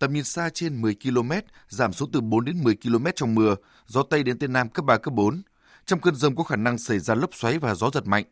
Tầm 0.00 0.12
nhìn 0.12 0.24
xa 0.24 0.50
trên 0.54 0.82
10 0.82 0.96
km, 1.02 1.32
giảm 1.68 1.92
xuống 1.92 2.12
từ 2.12 2.20
4 2.20 2.44
đến 2.44 2.64
10 2.64 2.76
km 2.76 3.06
trong 3.16 3.34
mưa, 3.34 3.54
gió 3.86 4.02
Tây 4.02 4.22
đến 4.22 4.38
Tây 4.38 4.48
Nam 4.48 4.68
cấp 4.68 4.84
3, 4.84 4.96
cấp 4.96 5.14
4. 5.14 5.42
Trong 5.86 6.00
cơn 6.00 6.14
rông 6.14 6.36
có 6.36 6.42
khả 6.42 6.56
năng 6.56 6.78
xảy 6.78 6.98
ra 6.98 7.14
lốc 7.14 7.34
xoáy 7.34 7.58
và 7.58 7.74
gió 7.74 7.90
giật 7.94 8.06
mạnh. 8.06 8.24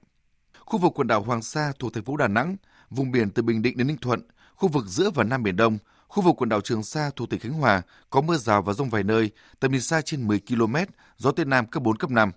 Khu 0.60 0.78
vực 0.78 0.92
quần 0.94 1.06
đảo 1.06 1.22
Hoàng 1.22 1.42
Sa 1.42 1.72
thuộc 1.78 1.94
thành 1.94 2.04
phố 2.04 2.16
Đà 2.16 2.28
Nẵng, 2.28 2.56
vùng 2.90 3.10
biển 3.10 3.30
từ 3.30 3.42
Bình 3.42 3.62
Định 3.62 3.76
đến 3.76 3.86
Ninh 3.86 3.96
Thuận, 3.96 4.20
khu 4.54 4.68
vực 4.68 4.84
giữa 4.86 5.10
và 5.10 5.24
Nam 5.24 5.42
Biển 5.42 5.56
Đông, 5.56 5.78
khu 6.08 6.22
vực 6.22 6.34
quần 6.38 6.48
đảo 6.48 6.60
Trường 6.60 6.82
Sa 6.82 7.10
thuộc 7.16 7.30
tỉnh 7.30 7.40
Khánh 7.40 7.52
Hòa 7.52 7.82
có 8.10 8.20
mưa 8.20 8.36
rào 8.36 8.62
và 8.62 8.72
rông 8.72 8.90
vài 8.90 9.02
nơi, 9.02 9.30
tầm 9.60 9.72
nhìn 9.72 9.80
xa 9.80 10.00
trên 10.00 10.26
10 10.26 10.40
km, 10.48 10.76
gió 11.16 11.30
Tây 11.30 11.46
Nam 11.46 11.66
cấp 11.66 11.82
4, 11.82 11.96
cấp 11.96 12.10
5. 12.10 12.32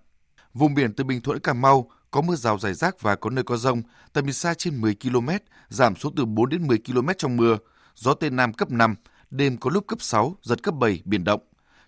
Vùng 0.54 0.74
biển 0.74 0.94
từ 0.94 1.04
Bình 1.04 1.22
Thuận 1.22 1.36
đến 1.36 1.42
Cà 1.42 1.54
Mau 1.54 1.92
có 2.12 2.22
mưa 2.22 2.36
rào 2.36 2.60
rải 2.60 2.74
rác 2.74 3.02
và 3.02 3.16
có 3.16 3.30
nơi 3.30 3.44
có 3.44 3.58
rông, 3.58 3.82
tầm 4.14 4.26
nhìn 4.26 4.34
xa 4.34 4.54
trên 4.54 4.82
10 4.82 4.96
km, 4.96 5.30
giảm 5.70 5.96
xuống 5.96 6.16
từ 6.16 6.26
4 6.26 6.50
đến 6.50 6.68
10 6.68 6.78
km 6.78 7.08
trong 7.18 7.38
mưa, 7.38 7.58
gió 7.96 8.14
Tây 8.14 8.30
Nam 8.30 8.54
cấp 8.54 8.72
5, 8.72 8.96
đêm 9.32 9.58
có 9.58 9.70
lúc 9.70 9.88
cấp 9.88 10.02
6, 10.02 10.36
giật 10.42 10.64
cấp 10.64 10.74
7, 10.80 11.02
biển 11.06 11.24
động. 11.24 11.42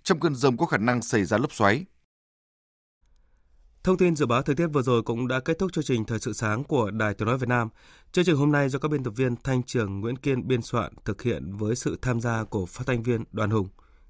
Trong 0.04 0.20
cơn 0.20 0.36
rông 0.36 0.58
có 0.58 0.66
khả 0.66 0.78
năng 0.78 1.02
xảy 1.02 1.26
ra 1.26 1.38
lốc 1.38 1.54
xoáy. 1.54 1.86
Thông 3.84 3.98
tin 3.98 4.16
dự 4.16 4.26
báo 4.26 4.42
thời 4.42 4.56
tiết 4.56 4.68
vừa 4.68 4.82
rồi 4.82 5.04
cũng 5.04 5.28
đã 5.28 5.40
kết 5.40 5.60
thúc 5.60 5.74
chương 5.74 5.84
trình 5.84 6.06
Thời 6.06 6.20
sự 6.20 6.34
sáng 6.34 6.64
của 6.64 6.92
Đài 6.92 7.14
Tiếng 7.14 7.28
Nói 7.28 7.38
Việt 7.38 7.50
Nam. 7.50 7.70
Chương 8.12 8.26
trình 8.26 8.36
hôm 8.36 8.52
nay 8.52 8.70
do 8.70 8.80
các 8.80 8.92
biên 8.92 9.04
tập 9.04 9.14
viên 9.16 9.36
Thanh 9.36 9.64
Trường, 9.64 10.00
Nguyễn 10.00 10.18
Kiên 10.18 10.48
biên 10.48 10.62
soạn 10.62 10.94
thực 11.06 11.22
hiện 11.22 11.56
với 11.56 11.76
sự 11.76 11.98
tham 12.02 12.22
gia 12.22 12.44
của 12.44 12.66
phát 12.66 12.84
thanh 12.88 13.04
viên 13.04 13.24
Đoàn 13.32 13.50
Hùng, 13.50 13.68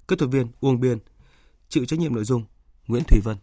kỹ 0.08 0.16
thuật 0.16 0.30
viên 0.30 0.48
Uông 0.60 0.80
Biên, 0.80 0.98
chịu 1.68 1.84
trách 1.84 1.98
nhiệm 1.98 2.14
nội 2.14 2.24
dung 2.24 2.44
Nguyễn 2.86 3.04
Thủy 3.04 3.20
Vân. 3.24 3.36